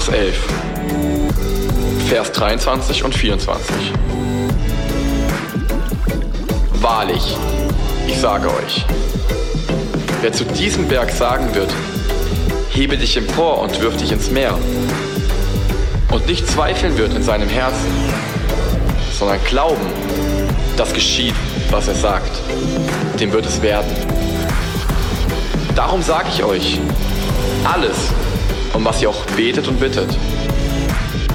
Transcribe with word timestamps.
Markus 0.00 0.14
11, 0.14 0.34
Vers 2.08 2.32
23 2.32 3.04
und 3.04 3.14
24. 3.14 3.92
Wahrlich, 6.80 7.36
ich 8.06 8.18
sage 8.18 8.48
euch, 8.48 8.86
wer 10.22 10.32
zu 10.32 10.44
diesem 10.44 10.88
Berg 10.88 11.10
sagen 11.10 11.54
wird, 11.54 11.70
hebe 12.70 12.96
dich 12.96 13.18
empor 13.18 13.60
und 13.60 13.78
wirf 13.82 13.94
dich 13.98 14.10
ins 14.10 14.30
Meer, 14.30 14.56
und 16.10 16.26
nicht 16.26 16.48
zweifeln 16.48 16.96
wird 16.96 17.12
in 17.12 17.22
seinem 17.22 17.50
Herzen, 17.50 17.90
sondern 19.18 19.38
glauben, 19.44 19.86
dass 20.78 20.94
geschieht, 20.94 21.34
was 21.70 21.88
er 21.88 21.94
sagt, 21.94 22.40
dem 23.20 23.32
wird 23.32 23.44
es 23.44 23.60
werden. 23.60 23.90
Darum 25.76 26.00
sage 26.00 26.28
ich 26.32 26.42
euch, 26.42 26.80
alles, 27.70 27.96
um 28.72 28.84
was 28.84 29.02
ihr 29.02 29.10
auch 29.10 29.24
betet 29.36 29.68
und 29.68 29.78
bittet, 29.78 30.16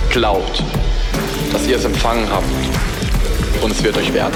glaubt, 0.09 0.63
dass 1.51 1.67
ihr 1.67 1.77
es 1.77 1.85
empfangen 1.85 2.29
habt. 2.29 2.45
Und 3.61 3.71
es 3.71 3.83
wird 3.83 3.97
euch 3.97 4.13
werden. 4.13 4.35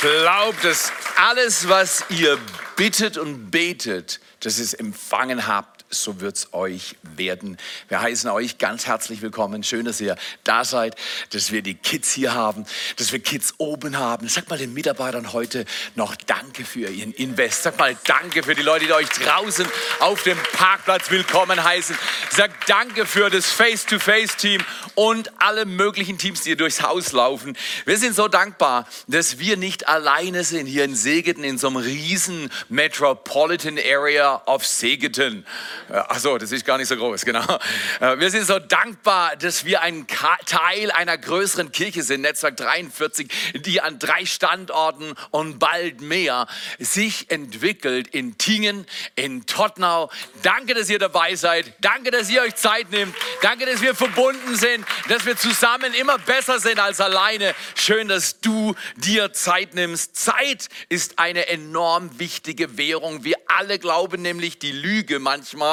Glaubt, 0.00 0.64
dass 0.64 0.92
alles, 1.16 1.68
was 1.68 2.04
ihr 2.08 2.38
bittet 2.76 3.18
und 3.18 3.50
betet, 3.50 4.20
dass 4.40 4.58
ihr 4.58 4.64
es 4.64 4.74
empfangen 4.74 5.46
habt 5.46 5.79
so 5.90 6.20
wird 6.20 6.36
es 6.36 6.54
euch 6.54 6.94
werden. 7.16 7.58
Wir 7.88 8.00
heißen 8.00 8.30
euch 8.30 8.58
ganz 8.58 8.86
herzlich 8.86 9.22
willkommen. 9.22 9.64
Schön, 9.64 9.84
dass 9.84 10.00
ihr 10.00 10.16
da 10.44 10.64
seid, 10.64 10.94
dass 11.30 11.50
wir 11.50 11.62
die 11.62 11.74
Kids 11.74 12.12
hier 12.12 12.32
haben, 12.32 12.64
dass 12.96 13.10
wir 13.10 13.18
Kids 13.18 13.54
oben 13.58 13.98
haben. 13.98 14.28
Sag 14.28 14.48
mal 14.48 14.58
den 14.58 14.72
Mitarbeitern 14.72 15.32
heute 15.32 15.64
noch 15.96 16.14
Danke 16.14 16.64
für 16.64 16.88
ihren 16.88 17.12
Invest. 17.12 17.64
Sag 17.64 17.76
mal 17.78 17.96
Danke 18.04 18.44
für 18.44 18.54
die 18.54 18.62
Leute, 18.62 18.86
die 18.86 18.92
euch 18.92 19.08
draußen 19.08 19.66
auf 19.98 20.22
dem 20.22 20.38
Parkplatz 20.52 21.10
willkommen 21.10 21.62
heißen. 21.62 21.96
Sag 22.30 22.66
Danke 22.66 23.04
für 23.04 23.28
das 23.28 23.46
Face-to-Face-Team 23.46 24.62
und 24.94 25.32
alle 25.40 25.64
möglichen 25.64 26.18
Teams, 26.18 26.42
die 26.42 26.50
hier 26.50 26.56
durchs 26.56 26.82
Haus 26.82 27.10
laufen. 27.12 27.56
Wir 27.84 27.98
sind 27.98 28.14
so 28.14 28.28
dankbar, 28.28 28.86
dass 29.08 29.40
wir 29.40 29.56
nicht 29.56 29.88
alleine 29.88 30.44
sind 30.44 30.66
hier 30.66 30.84
in 30.84 30.94
Segeten, 30.94 31.42
in 31.42 31.58
so 31.58 31.66
einem 31.66 31.78
riesen 31.78 32.48
Metropolitan 32.68 33.78
Area 33.78 34.40
of 34.46 34.64
Segeten. 34.64 35.44
Achso, 35.88 36.38
das 36.38 36.52
ist 36.52 36.64
gar 36.64 36.78
nicht 36.78 36.88
so 36.88 36.96
groß, 36.96 37.24
genau. 37.24 37.58
Äh, 38.00 38.18
wir 38.18 38.30
sind 38.30 38.46
so 38.46 38.58
dankbar, 38.58 39.36
dass 39.36 39.64
wir 39.64 39.82
ein 39.82 40.06
Teil 40.46 40.90
einer 40.90 41.18
größeren 41.18 41.72
Kirche 41.72 42.02
sind, 42.02 42.20
Netzwerk 42.22 42.56
43, 42.56 43.30
die 43.54 43.80
an 43.80 43.98
drei 43.98 44.24
Standorten 44.26 45.14
und 45.30 45.58
bald 45.58 46.00
mehr 46.00 46.46
sich 46.78 47.30
entwickelt 47.30 48.08
in 48.08 48.38
Tingen, 48.38 48.86
in 49.16 49.46
Tottenau. 49.46 50.10
Danke, 50.42 50.74
dass 50.74 50.88
ihr 50.88 50.98
dabei 50.98 51.34
seid. 51.34 51.72
Danke, 51.80 52.10
dass 52.10 52.30
ihr 52.30 52.42
euch 52.42 52.54
Zeit 52.56 52.90
nehmt. 52.90 53.14
Danke, 53.42 53.66
dass 53.66 53.80
wir 53.80 53.94
verbunden 53.94 54.56
sind, 54.56 54.84
dass 55.08 55.24
wir 55.26 55.36
zusammen 55.36 55.94
immer 55.94 56.18
besser 56.18 56.60
sind 56.60 56.78
als 56.78 57.00
alleine. 57.00 57.54
Schön, 57.74 58.08
dass 58.08 58.40
du 58.40 58.74
dir 58.96 59.32
Zeit 59.32 59.74
nimmst. 59.74 60.16
Zeit 60.16 60.68
ist 60.88 61.18
eine 61.18 61.48
enorm 61.48 62.18
wichtige 62.18 62.76
Währung. 62.76 63.24
Wir 63.24 63.36
alle 63.46 63.78
glauben 63.78 64.22
nämlich 64.22 64.58
die 64.58 64.72
Lüge 64.72 65.18
manchmal 65.18 65.69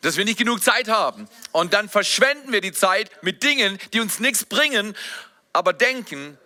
dass 0.00 0.16
wir 0.16 0.24
nicht 0.24 0.38
genug 0.38 0.62
Zeit 0.62 0.88
haben. 0.88 1.28
Und 1.52 1.72
dann 1.72 1.88
verschwenden 1.88 2.52
wir 2.52 2.60
die 2.60 2.72
Zeit 2.72 3.10
mit 3.22 3.42
Dingen, 3.42 3.78
die 3.92 4.00
uns 4.00 4.20
nichts 4.20 4.44
bringen, 4.44 4.94
aber 5.52 5.72
denken, 5.72 6.38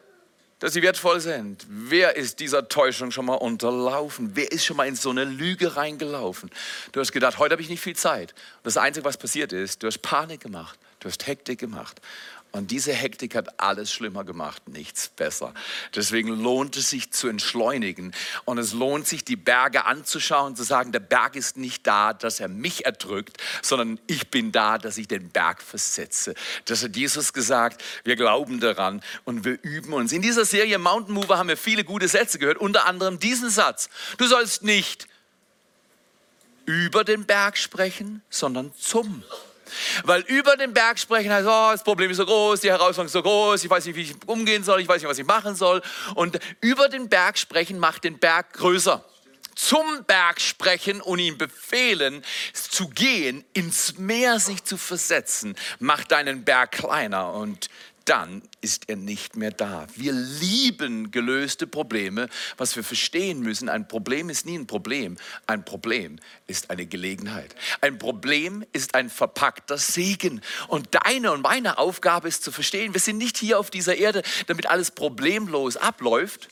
dass 0.59 0.73
sie 0.73 0.83
wertvoll 0.83 1.21
sind. 1.21 1.65
Wer 1.69 2.17
ist 2.17 2.41
dieser 2.41 2.69
Täuschung 2.69 3.11
schon 3.11 3.27
mal 3.27 3.35
unterlaufen? 3.35 4.33
Wer 4.35 4.51
ist 4.51 4.65
schon 4.65 4.77
mal 4.77 4.89
in 4.89 4.97
so 4.97 5.11
eine 5.11 5.25
Lüge 5.25 5.77
reingelaufen? 5.77 6.51
Du 6.93 7.01
hast 7.01 7.13
gedacht, 7.13 7.39
heute 7.39 7.53
habe 7.53 7.63
ich 7.63 7.69
nicht 7.69 7.81
viel 7.83 7.97
Zeit. 7.97 8.33
Und 8.33 8.67
das 8.67 8.77
Einzige, 8.77 9.05
was 9.05 9.17
passiert 9.17 9.53
ist, 9.53 9.83
du 9.83 9.87
hast 9.87 9.99
Panik 10.03 10.41
gemacht, 10.41 10.79
du 11.01 11.09
hast 11.09 11.27
Hektik 11.27 11.61
gemacht. 11.61 12.01
Und 12.59 12.73
diese 12.73 12.93
Hektik 12.93 13.37
hat 13.37 13.61
alles 13.61 13.93
schlimmer 13.93 14.25
gemacht, 14.25 14.69
nichts 14.69 15.11
besser. 15.11 15.55
Deswegen 15.95 16.43
lohnt 16.43 16.77
es 16.77 16.91
sich 16.91 17.13
zu 17.13 17.29
entschleunigen. 17.29 18.13
Und 18.47 18.59
es 18.59 18.73
lohnt 18.73 19.07
sich, 19.07 19.25
die 19.25 19.37
Berge 19.37 19.85
anzuschauen, 19.85 20.57
zu 20.57 20.65
sagen, 20.65 20.91
der 20.91 20.99
Berg 20.99 21.37
ist 21.37 21.57
nicht 21.57 21.87
da, 21.87 22.13
dass 22.13 22.41
er 22.41 22.49
mich 22.49 22.85
erdrückt, 22.85 23.37
sondern 23.63 24.01
ich 24.09 24.29
bin 24.33 24.51
da, 24.51 24.77
dass 24.77 24.99
ich 24.99 25.07
den 25.07 25.29
Berg 25.29 25.63
versetze. 25.63 26.35
Das 26.65 26.83
hat 26.83 26.97
Jesus 26.97 27.33
gesagt. 27.33 27.81
Wir 28.03 28.17
glauben 28.17 28.59
daran 28.59 29.03
und 29.25 29.45
wir 29.45 29.63
üben 29.63 29.93
uns. 29.93 30.11
In 30.11 30.21
dieser 30.21 30.45
Serie 30.45 30.79
Mountain 30.79 31.15
Mover 31.15 31.39
haben 31.39 31.49
wir 31.49 31.57
viele 31.57 31.85
gute 31.85 32.09
Sätze 32.09 32.41
gehört, 32.41 32.59
unter 32.59 32.87
anderem 32.87 33.21
diesen 33.21 33.51
Satz. 33.51 33.89
Du 34.17 34.27
sollst 34.27 34.65
nicht 34.65 35.07
über 36.67 37.05
den 37.05 37.25
Berg 37.25 37.57
sprechen, 37.57 38.21
sondern 38.31 38.75
zum 38.75 39.23
weil 40.05 40.23
über 40.23 40.57
den 40.57 40.73
Berg 40.73 40.99
sprechen 40.99 41.33
heißt, 41.33 41.47
oh, 41.47 41.69
das 41.73 41.85
Problem 41.85 42.11
ist 42.11 42.19
so 42.19 42.27
groß, 42.27 42.61
die 42.61 42.71
Herausforderung 42.71 43.07
ist 43.07 43.13
so 43.13 43.23
groß, 43.23 43.65
ich 43.65 43.71
weiß 43.71 43.87
nicht, 43.87 43.97
wie 43.97 44.03
ich 44.03 44.15
umgehen 44.27 44.65
soll, 44.65 44.81
ich 44.81 44.89
weiß 44.89 45.03
nicht, 45.03 45.11
was 45.11 45.19
ich 45.19 45.27
machen 45.27 45.55
soll. 45.55 45.83
Und 46.15 46.39
über 46.61 46.89
den 46.89 47.09
Berg 47.09 47.39
sprechen 47.39 47.79
macht 47.79 48.05
den 48.05 48.19
Berg 48.19 48.53
größer. 48.55 49.05
Zum 49.59 50.05
Berg 50.07 50.41
sprechen 50.41 51.01
und 51.01 51.19
ihm 51.19 51.37
befehlen, 51.37 52.23
zu 52.53 52.89
gehen, 52.89 53.45
ins 53.55 53.99
Meer 53.99 54.39
sich 54.39 54.63
zu 54.63 54.77
versetzen, 54.77 55.57
macht 55.81 56.13
deinen 56.13 56.45
Berg 56.45 56.71
kleiner. 56.71 57.33
Und 57.33 57.69
dann 58.09 58.43
ist 58.63 58.89
er 58.89 58.97
nicht 58.97 59.37
mehr 59.37 59.51
da. 59.51 59.87
Wir 59.95 60.13
lieben 60.13 61.11
gelöste 61.11 61.67
Probleme. 61.67 62.29
Was 62.57 62.75
wir 62.75 62.83
verstehen 62.83 63.41
müssen, 63.41 63.69
ein 63.69 63.87
Problem 63.87 64.31
ist 64.31 64.47
nie 64.47 64.59
ein 64.59 64.67
Problem. 64.67 65.19
Ein 65.47 65.65
Problem 65.65 66.19
ist 66.47 66.71
eine 66.71 66.87
Gelegenheit. 66.87 67.55
Ein 67.81 67.99
Problem 67.99 68.65
ist 68.73 68.95
ein 68.95 69.11
verpackter 69.11 69.77
Segen. 69.77 70.41
Und 70.69 70.89
deine 70.93 71.33
und 71.33 71.43
meine 71.43 71.79
Aufgabe 71.79 72.29
ist 72.29 72.43
zu 72.43 72.51
verstehen, 72.51 72.95
wir 72.95 73.01
sind 73.01 73.19
nicht 73.19 73.37
hier 73.37 73.59
auf 73.59 73.71
dieser 73.71 73.97
Erde, 73.97 74.23
damit 74.47 74.67
alles 74.67 74.91
problemlos 74.91 75.77
abläuft, 75.77 76.49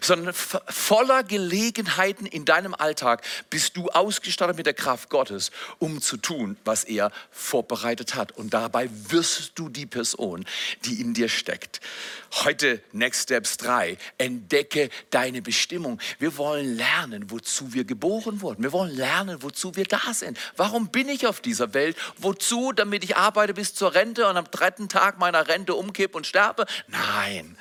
sondern 0.00 0.34
voller 0.34 1.22
Gelegenheiten 1.22 2.26
in 2.26 2.44
deinem 2.44 2.74
Alltag 2.74 3.22
bist 3.50 3.76
du 3.76 3.88
ausgestattet 3.88 4.56
mit 4.56 4.66
der 4.66 4.74
Kraft 4.74 5.10
Gottes, 5.10 5.50
um 5.78 6.00
zu 6.00 6.16
tun, 6.16 6.56
was 6.64 6.84
er 6.84 7.10
vorbereitet 7.30 8.14
hat. 8.14 8.32
Und 8.32 8.54
dabei 8.54 8.88
wirst 9.08 9.52
du 9.54 9.68
die 9.68 9.86
Person, 9.86 10.44
die 10.84 11.00
in 11.00 11.14
dir 11.14 11.28
steckt. 11.28 11.80
Heute 12.44 12.82
Next 12.92 13.24
Steps 13.24 13.56
3. 13.56 13.96
Entdecke 14.18 14.90
deine 15.10 15.40
Bestimmung. 15.40 15.98
Wir 16.18 16.36
wollen 16.36 16.76
lernen, 16.76 17.30
wozu 17.30 17.72
wir 17.72 17.84
geboren 17.84 18.42
wurden. 18.42 18.62
Wir 18.62 18.72
wollen 18.72 18.94
lernen, 18.94 19.42
wozu 19.42 19.76
wir 19.76 19.84
da 19.84 20.12
sind. 20.12 20.38
Warum 20.56 20.88
bin 20.88 21.08
ich 21.08 21.26
auf 21.26 21.40
dieser 21.40 21.72
Welt? 21.74 21.96
Wozu? 22.18 22.72
Damit 22.72 23.04
ich 23.04 23.16
arbeite 23.16 23.54
bis 23.54 23.74
zur 23.74 23.94
Rente 23.94 24.28
und 24.28 24.36
am 24.36 24.50
dritten 24.50 24.88
Tag 24.88 25.18
meiner 25.18 25.48
Rente 25.48 25.74
umkipp 25.74 26.14
und 26.14 26.26
sterbe? 26.26 26.66
Nein. 26.88 27.56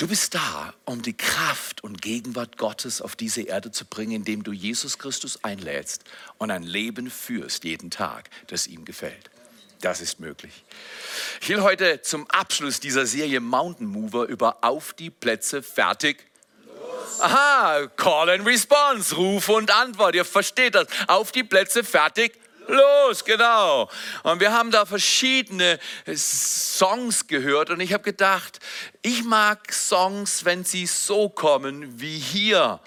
Du 0.00 0.08
bist 0.08 0.34
da, 0.34 0.72
um 0.86 1.02
die 1.02 1.14
Kraft 1.14 1.84
und 1.84 2.00
Gegenwart 2.00 2.56
Gottes 2.56 3.02
auf 3.02 3.16
diese 3.16 3.42
Erde 3.42 3.70
zu 3.70 3.84
bringen, 3.84 4.12
indem 4.12 4.42
du 4.42 4.50
Jesus 4.50 4.96
Christus 4.96 5.44
einlädst 5.44 6.04
und 6.38 6.50
ein 6.50 6.62
Leben 6.62 7.10
führst 7.10 7.64
jeden 7.64 7.90
Tag, 7.90 8.30
das 8.46 8.66
ihm 8.66 8.86
gefällt. 8.86 9.28
Das 9.82 10.00
ist 10.00 10.18
möglich. 10.18 10.64
Ich 11.42 11.50
will 11.50 11.60
heute 11.60 12.00
zum 12.00 12.26
Abschluss 12.30 12.80
dieser 12.80 13.04
Serie 13.04 13.40
Mountain 13.40 13.86
Mover 13.86 14.24
über 14.24 14.64
Auf 14.64 14.94
die 14.94 15.10
Plätze 15.10 15.62
fertig. 15.62 16.24
Aha, 17.18 17.86
Call 17.94 18.30
and 18.30 18.46
Response, 18.46 19.14
Ruf 19.14 19.50
und 19.50 19.70
Antwort. 19.70 20.14
Ihr 20.14 20.24
versteht 20.24 20.76
das. 20.76 20.86
Auf 21.08 21.30
die 21.30 21.44
Plätze 21.44 21.84
fertig 21.84 22.38
los, 22.70 23.24
genau. 23.24 23.90
Und 24.22 24.40
wir 24.40 24.52
haben 24.52 24.70
da 24.70 24.86
verschiedene 24.86 25.78
Songs 26.14 27.26
gehört 27.26 27.70
und 27.70 27.80
ich 27.80 27.92
habe 27.92 28.02
gedacht, 28.02 28.58
ich 29.02 29.24
mag 29.24 29.72
Songs, 29.72 30.44
wenn 30.44 30.64
sie 30.64 30.86
so 30.86 31.28
kommen 31.28 32.00
wie 32.00 32.18
hier 32.18 32.80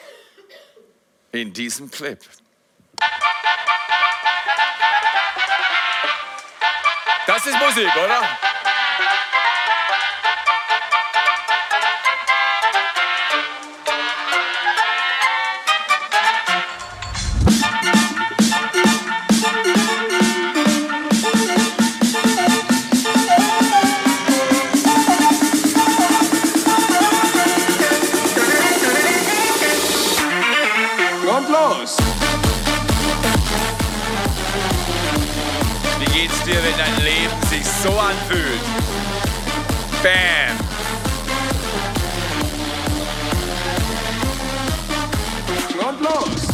in 1.32 1.54
diesem 1.54 1.90
Clip. 1.90 2.20
Das 7.26 7.46
ist 7.46 7.58
Musik, 7.58 7.96
oder? 7.96 8.53
so 37.84 37.90
anfühlt. 38.00 38.62
Bam! 40.02 40.58
Und 45.86 46.02
los! 46.02 46.48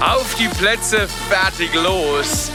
Auf 0.00 0.34
die 0.34 0.48
Plätze, 0.48 1.08
fertig, 1.30 1.74
los! 1.74 2.50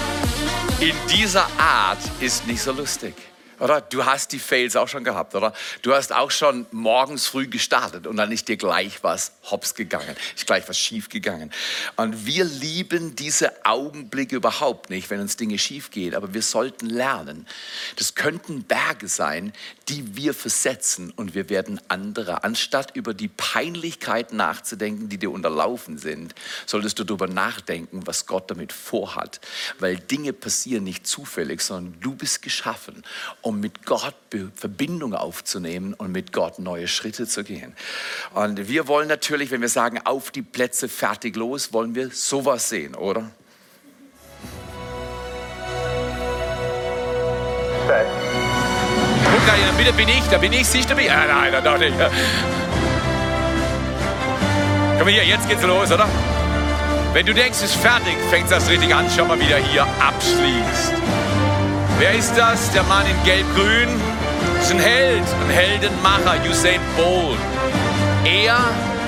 In 0.80 0.94
dieser 1.10 1.48
Art 1.58 1.98
ist 2.20 2.46
nicht 2.46 2.62
so 2.62 2.74
lustig. 2.74 3.29
Oder? 3.60 3.82
Du 3.82 4.06
hast 4.06 4.32
die 4.32 4.40
Fails 4.40 4.76
auch 4.76 4.88
schon 4.88 5.04
gehabt, 5.04 5.36
oder? 5.36 5.54
Du 5.82 5.94
hast 5.94 6.14
auch 6.14 6.32
schon 6.32 6.66
morgens 6.72 7.28
früh 7.28 7.48
gestartet 7.48 8.08
und 8.08 8.18
dann 8.18 8.32
ist 8.32 8.48
dir 8.48 8.58
gleich 8.58 9.04
was 9.04 9.34
hops 9.50 9.76
gegangen, 9.76 10.16
ist 10.36 10.46
gleich 10.46 10.68
was 10.68 10.78
schief 10.78 11.10
gegangen. 11.10 11.52
Und 11.96 12.26
wir 12.26 12.46
lieben 12.46 13.16
diese 13.16 13.66
Augenblicke 13.66 14.36
überhaupt 14.36 14.90
nicht, 14.90 15.10
wenn 15.10 15.20
uns 15.20 15.38
Dinge 15.38 15.58
schief 15.58 15.92
gehen, 15.92 16.16
aber 16.16 16.34
wir 16.34 16.42
sollten 16.42 16.88
lernen. 16.88 17.48
Das 17.96 18.16
könnten 18.16 18.64
Berge 18.64 19.08
sein, 19.08 19.54
die 19.88 20.16
wir 20.16 20.34
versetzen 20.34 21.12
und 21.12 21.36
wir 21.36 21.50
werden 21.50 21.82
andere. 21.88 22.44
Anstatt 22.44 22.96
über 22.96 23.14
die 23.14 23.28
Peinlichkeit 23.28 24.34
nachzudenken, 24.34 25.10
die 25.10 25.18
dir 25.18 25.32
unterlaufen 25.32 25.98
sind, 25.98 26.36
solltest 26.66 27.00
du 27.00 27.04
darüber 27.04 27.28
nachdenken, 27.28 28.06
was 28.06 28.26
Gott 28.26 28.50
damit 28.50 28.72
vorhat. 28.72 29.40
Weil 29.80 29.98
Dinge 29.98 30.34
passieren 30.34 30.84
nicht 30.84 31.08
zufällig, 31.08 31.62
sondern 31.62 32.00
du 32.00 32.16
bist 32.16 32.42
geschaffen, 32.42 33.04
mit 33.52 33.86
Gott 33.86 34.16
Verbindung 34.56 35.14
aufzunehmen 35.14 35.94
und 35.94 36.12
mit 36.12 36.34
Gott 36.34 36.60
neue 36.60 36.88
Schritte 36.88 37.28
zu 37.28 37.44
gehen. 37.44 37.76
Und 38.34 38.68
wir 38.68 38.88
wollen 38.88 39.08
natürlich, 39.08 39.52
wenn 39.52 39.62
wir 39.62 39.70
sagen, 39.70 40.00
auf 40.04 40.32
die 40.32 40.42
Plätze, 40.42 40.88
fertig 40.88 41.36
los, 41.36 41.74
wollen 41.74 41.96
wir 41.96 42.12
sowas 42.12 42.70
sehen, 42.70 42.96
oder? 42.96 43.32
Guck 49.26 49.46
da, 49.48 49.54
bitte 49.78 49.94
bin 49.94 50.10
ich, 50.10 50.24
da 50.30 50.38
bin 50.38 50.54
ich, 50.54 50.68
siehst 50.68 50.90
du 50.90 50.96
mich? 50.96 51.08
Ja, 51.08 51.26
nein, 51.26 51.52
da 51.52 51.62
doch 51.62 51.78
nicht. 51.78 51.96
Komm 55.00 55.08
hier, 55.08 55.24
jetzt 55.26 55.48
geht's 55.48 55.64
los, 55.64 55.92
oder? 55.92 56.08
Wenn 57.14 57.26
du 57.26 57.34
denkst, 57.34 57.58
es 57.58 57.72
ist 57.72 57.76
fertig, 57.76 58.16
fängt 58.30 58.52
das 58.52 58.70
richtig 58.70 58.94
an. 58.94 59.06
Schau 59.16 59.26
mal, 59.26 59.40
wie 59.40 59.48
der 59.48 59.58
hier 59.58 59.84
abschließt. 59.84 60.94
Wer 62.00 62.16
ist 62.16 62.32
das? 62.38 62.72
Der 62.72 62.84
Mann 62.84 63.06
in 63.06 63.24
Gelb-Grün? 63.26 63.90
Ist 64.62 64.72
ein 64.72 64.80
Held, 64.80 65.22
ein 65.22 65.50
Heldenmacher, 65.50 66.42
Usain 66.50 66.80
Bolt. 66.96 67.38
Er 68.24 68.58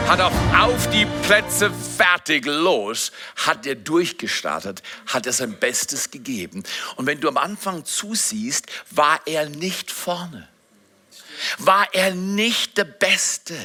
hat 0.09 0.19
auf, 0.19 0.33
auf 0.53 0.89
die 0.89 1.05
Plätze 1.25 1.71
fertig 1.71 2.45
los, 2.45 3.13
hat 3.37 3.65
er 3.65 3.75
durchgestartet, 3.75 4.83
hat 5.07 5.25
er 5.25 5.31
sein 5.31 5.57
Bestes 5.57 6.11
gegeben. 6.11 6.63
Und 6.97 7.05
wenn 7.05 7.21
du 7.21 7.29
am 7.29 7.37
Anfang 7.37 7.85
zusiehst, 7.85 8.67
war 8.89 9.21
er 9.25 9.47
nicht 9.47 9.89
vorne. 9.89 10.49
War 11.59 11.87
er 11.93 12.13
nicht 12.13 12.77
der 12.77 12.83
Beste. 12.83 13.55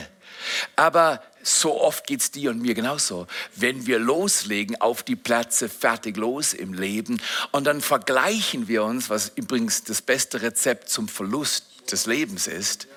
Aber 0.76 1.20
so 1.47 1.81
oft 1.81 2.07
geht 2.07 2.21
es 2.21 2.31
dir 2.31 2.51
und 2.51 2.61
mir 2.61 2.75
genauso. 2.75 3.27
Wenn 3.55 3.87
wir 3.87 3.99
loslegen 3.99 4.81
auf 4.81 5.03
die 5.03 5.17
Plätze 5.17 5.69
fertig 5.69 6.17
los 6.17 6.53
im 6.53 6.73
Leben 6.73 7.21
und 7.53 7.65
dann 7.65 7.81
vergleichen 7.81 8.69
wir 8.69 8.85
uns, 8.85 9.11
was 9.11 9.33
übrigens 9.37 9.85
das 9.85 10.03
beste 10.03 10.43
Rezept 10.43 10.89
zum 10.89 11.09
Verlust 11.09 11.65
des 11.91 12.07
Lebens 12.07 12.47
ist, 12.47 12.89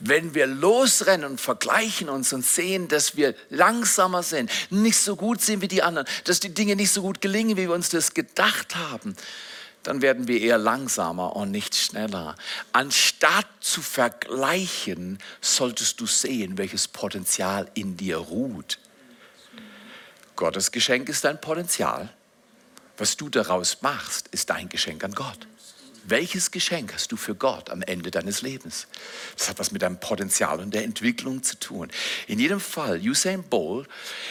wenn 0.00 0.34
wir 0.34 0.46
losrennen 0.46 1.30
und 1.30 1.40
vergleichen 1.40 2.08
uns 2.08 2.32
und 2.32 2.44
sehen, 2.44 2.88
dass 2.88 3.16
wir 3.16 3.34
langsamer 3.50 4.22
sind, 4.22 4.50
nicht 4.70 4.98
so 4.98 5.14
gut 5.14 5.40
sind 5.40 5.60
wie 5.60 5.68
die 5.68 5.82
anderen, 5.82 6.06
dass 6.24 6.40
die 6.40 6.52
Dinge 6.52 6.76
nicht 6.76 6.90
so 6.90 7.02
gut 7.02 7.20
gelingen, 7.20 7.56
wie 7.56 7.68
wir 7.68 7.74
uns 7.74 7.90
das 7.90 8.14
gedacht 8.14 8.76
haben, 8.76 9.14
dann 9.84 10.02
werden 10.02 10.26
wir 10.26 10.40
eher 10.40 10.58
langsamer 10.58 11.36
und 11.36 11.50
nicht 11.50 11.76
schneller. 11.76 12.34
Anstatt 12.72 13.46
zu 13.60 13.82
vergleichen, 13.82 15.18
solltest 15.40 16.00
du 16.00 16.06
sehen, 16.06 16.58
welches 16.58 16.88
Potenzial 16.88 17.70
in 17.74 17.96
dir 17.96 18.16
ruht. 18.16 18.78
Gottes 20.36 20.72
Geschenk 20.72 21.08
ist 21.08 21.24
dein 21.24 21.40
Potenzial. 21.40 22.12
Was 22.96 23.16
du 23.16 23.28
daraus 23.28 23.82
machst, 23.82 24.28
ist 24.28 24.50
dein 24.50 24.68
Geschenk 24.68 25.04
an 25.04 25.12
Gott. 25.12 25.46
Welches 26.06 26.50
Geschenk 26.50 26.92
hast 26.92 27.12
du 27.12 27.16
für 27.16 27.34
Gott 27.34 27.70
am 27.70 27.80
Ende 27.80 28.10
deines 28.10 28.42
Lebens? 28.42 28.88
Das 29.38 29.48
hat 29.48 29.58
was 29.58 29.70
mit 29.70 29.80
deinem 29.80 29.98
Potenzial 29.98 30.60
und 30.60 30.74
der 30.74 30.84
Entwicklung 30.84 31.42
zu 31.42 31.58
tun. 31.58 31.90
In 32.26 32.38
jedem 32.38 32.60
Fall, 32.60 33.00
Usain 33.00 33.42
Bolt 33.42 33.88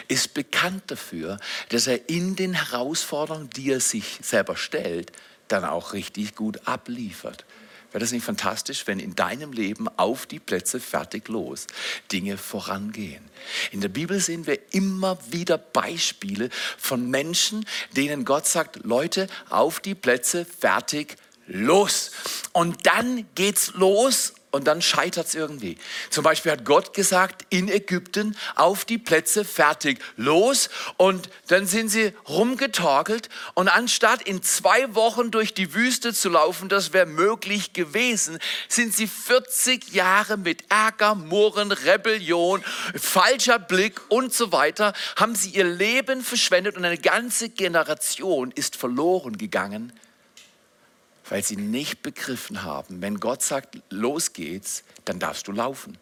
ist 0.07 0.35
bekannt 0.35 0.83
dafür, 0.87 1.39
dass 1.69 1.87
er 1.87 2.09
in 2.09 2.35
den 2.35 2.53
Herausforderungen, 2.53 3.49
die 3.49 3.71
er 3.71 3.79
sich 3.79 4.19
selber 4.21 4.55
stellt, 4.55 5.11
dann 5.53 5.65
auch 5.65 5.93
richtig 5.93 6.35
gut 6.35 6.67
abliefert. 6.67 7.45
Wäre 7.91 7.99
das 7.99 8.11
nicht 8.11 8.25
fantastisch, 8.25 8.87
wenn 8.87 8.99
in 8.99 9.15
deinem 9.15 9.53
Leben 9.53 9.87
auf 9.97 10.25
die 10.25 10.39
Plätze 10.39 10.79
fertig 10.79 11.27
los 11.27 11.67
Dinge 12.11 12.39
vorangehen? 12.39 13.23
In 13.71 13.81
der 13.81 13.89
Bibel 13.89 14.19
sehen 14.19 14.47
wir 14.47 14.57
immer 14.73 15.19
wieder 15.29 15.59
Beispiele 15.59 16.49
von 16.79 17.07
Menschen, 17.07 17.65
denen 17.95 18.25
Gott 18.25 18.47
sagt, 18.47 18.83
Leute, 18.83 19.27
auf 19.49 19.79
die 19.79 19.93
Plätze 19.93 20.43
fertig 20.43 21.17
los. 21.45 22.09
Und 22.51 22.87
dann 22.87 23.27
geht's 23.35 23.73
los 23.75 24.33
und 24.53 24.67
dann 24.67 24.83
scheitert 24.83 25.25
es 25.25 25.33
irgendwie. 25.33 25.77
Zum 26.11 26.23
Beispiel 26.23 26.51
hat 26.51 26.63
Gott 26.63 26.93
gesagt, 26.93 27.43
in 27.49 27.69
Ägypten 27.69 28.37
auf 28.55 28.85
die 28.85 28.99
Plätze 28.99 29.45
fertig, 29.45 29.99
los. 30.15 30.69
Und 30.97 31.27
dann 31.47 31.65
sind 31.65 31.89
sie 31.89 32.13
rumgetorkelt 32.29 33.29
und 33.55 33.67
anstatt 33.67 34.21
in 34.21 34.43
zwei 34.43 34.93
Wochen 34.93 35.31
durch 35.31 35.55
die 35.55 35.73
Wüste 35.73 36.13
zu 36.13 36.29
laufen, 36.29 36.69
das 36.69 36.93
wäre 36.93 37.07
möglich 37.07 37.73
gewesen, 37.73 38.37
sind 38.67 38.93
sie 38.93 39.07
40 39.07 39.91
Jahre 39.91 40.37
mit 40.37 40.65
Ärger, 40.69 41.15
Murren, 41.15 41.71
Rebellion, 41.71 42.63
falscher 42.95 43.57
Blick 43.57 44.01
und 44.09 44.35
so 44.35 44.51
weiter, 44.51 44.93
haben 45.15 45.33
sie 45.33 45.49
ihr 45.49 45.65
Leben 45.65 46.23
verschwendet 46.23 46.77
und 46.77 46.85
eine 46.85 46.99
ganze 46.99 47.49
Generation 47.49 48.51
ist 48.51 48.75
verloren 48.75 49.35
gegangen 49.35 49.91
weil 51.29 51.43
sie 51.43 51.55
nicht 51.55 52.01
begriffen 52.01 52.63
haben, 52.63 53.01
wenn 53.01 53.19
Gott 53.19 53.41
sagt, 53.41 53.79
los 53.89 54.33
geht's, 54.33 54.83
dann 55.05 55.19
darfst 55.19 55.47
du 55.47 55.51
laufen 55.51 55.97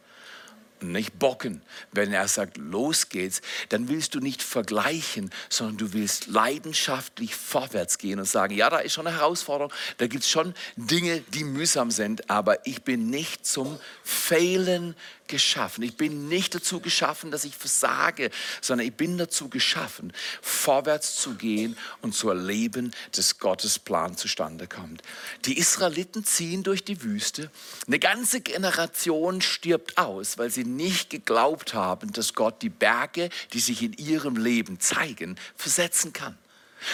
nicht 0.84 1.20
bocken. 1.20 1.62
Wenn 1.92 2.14
er 2.14 2.28
sagt, 2.28 2.58
los 2.58 3.10
geht's, 3.10 3.42
dann 3.70 3.88
willst 3.90 4.16
du 4.16 4.20
nicht 4.20 4.42
vergleichen, 4.42 5.32
sondern 5.50 5.78
du 5.78 5.94
willst 5.94 6.28
leidenschaftlich 6.28 7.36
vorwärts 7.36 7.98
gehen 7.98 8.20
und 8.20 8.26
sagen, 8.26 8.56
ja, 8.56 8.70
da 8.70 8.80
ist 8.80 8.94
schon 8.94 9.08
eine 9.08 9.18
Herausforderung, 9.18 9.74
da 9.98 10.08
gibt 10.08 10.24
es 10.24 10.30
schon 10.30 10.54
Dinge, 10.76 11.22
die 11.34 11.44
mühsam 11.44 11.92
sind, 11.92 12.30
aber 12.30 12.66
ich 12.66 12.84
bin 12.84 13.10
nicht 13.10 13.46
zum 13.46 13.80
Fehlen 14.04 14.96
geschaffen. 15.32 15.84
Ich 15.84 15.98
bin 15.98 16.28
nicht 16.28 16.54
dazu 16.54 16.80
geschaffen, 16.80 17.32
dass 17.32 17.46
ich 17.46 17.56
versage, 17.56 18.30
sondern 18.62 18.86
ich 18.86 18.94
bin 18.94 19.18
dazu 19.18 19.50
geschaffen, 19.50 20.14
vorwärts 20.44 21.16
zu 21.16 21.34
gehen 21.34 21.76
und 22.02 22.14
zu 22.14 22.30
erleben, 22.30 22.92
dass 23.14 23.40
Gottes 23.40 23.80
Plan 23.80 24.16
zustande 24.16 24.68
kommt. 24.68 25.02
Die 25.46 25.58
Israeliten 25.58 26.24
ziehen 26.24 26.62
durch 26.62 26.84
die 26.84 27.02
Wüste. 27.02 27.50
Eine 27.88 27.98
ganze 27.98 28.42
Generation 28.42 29.42
stirbt 29.42 29.98
aus, 29.98 30.38
weil 30.38 30.52
sie 30.52 30.66
nicht 30.66 31.10
geglaubt 31.10 31.74
haben, 31.74 32.14
dass 32.14 32.36
Gott 32.36 32.62
die 32.62 32.70
Berge, 32.70 33.30
die 33.54 33.60
sich 33.60 33.82
in 33.82 33.94
ihrem 33.94 34.36
Leben 34.36 34.80
zeigen, 34.80 35.38
versetzen 35.56 36.14
kann. 36.14 36.38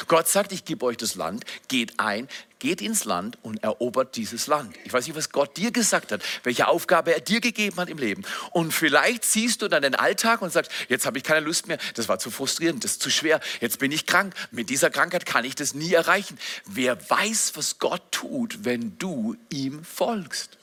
Gott 0.08 0.28
sagt, 0.28 0.52
ich 0.52 0.66
gebe 0.66 0.86
euch 0.86 0.98
das 0.98 1.16
Land, 1.16 1.46
geht 1.68 2.00
ein, 2.00 2.28
geht 2.60 2.82
ins 2.82 3.06
Land 3.06 3.38
und 3.44 3.64
erobert 3.64 4.16
dieses 4.16 4.48
Land. 4.48 4.76
Ich 4.84 4.94
weiß 4.94 5.06
nicht, 5.08 5.16
was 5.16 5.32
Gott 5.32 5.58
dir 5.58 5.72
gesagt 5.72 6.12
hat, 6.12 6.22
welche 6.44 6.68
Aufgabe 6.68 7.14
er 7.14 7.22
dir 7.22 7.40
gegeben 7.40 7.78
hat 7.78 7.90
im 7.90 7.98
Leben. 7.98 8.24
Und 8.52 8.74
vielleicht 8.74 9.26
siehst 9.26 9.62
du 9.62 9.68
dann 9.68 9.84
den 9.84 9.96
Alltag 9.96 10.42
und 10.42 10.52
sagst, 10.52 10.72
jetzt 10.90 11.06
habe 11.06 11.18
ich 11.18 11.24
keine 11.24 11.46
Lust 11.46 11.68
mehr, 11.68 11.78
das 11.96 12.10
war 12.10 12.20
zu 12.20 12.32
frustrierend, 12.32 12.84
das 12.84 12.94
ist 12.94 13.02
zu 13.02 13.10
schwer, 13.10 13.40
jetzt 13.62 13.80
bin 13.80 13.92
ich 13.92 14.06
krank, 14.06 14.34
mit 14.52 14.70
dieser 14.70 14.90
Krankheit 14.90 15.26
kann 15.26 15.46
ich 15.46 15.56
das 15.56 15.74
nie 15.74 15.94
erreichen. 15.94 16.38
Wer 16.66 17.10
weiß, 17.10 17.54
was 17.56 17.80
Gott 17.80 18.02
tut, 18.12 18.66
wenn 18.66 18.98
du 18.98 19.36
ihm 19.50 19.84
folgst? 19.84 20.57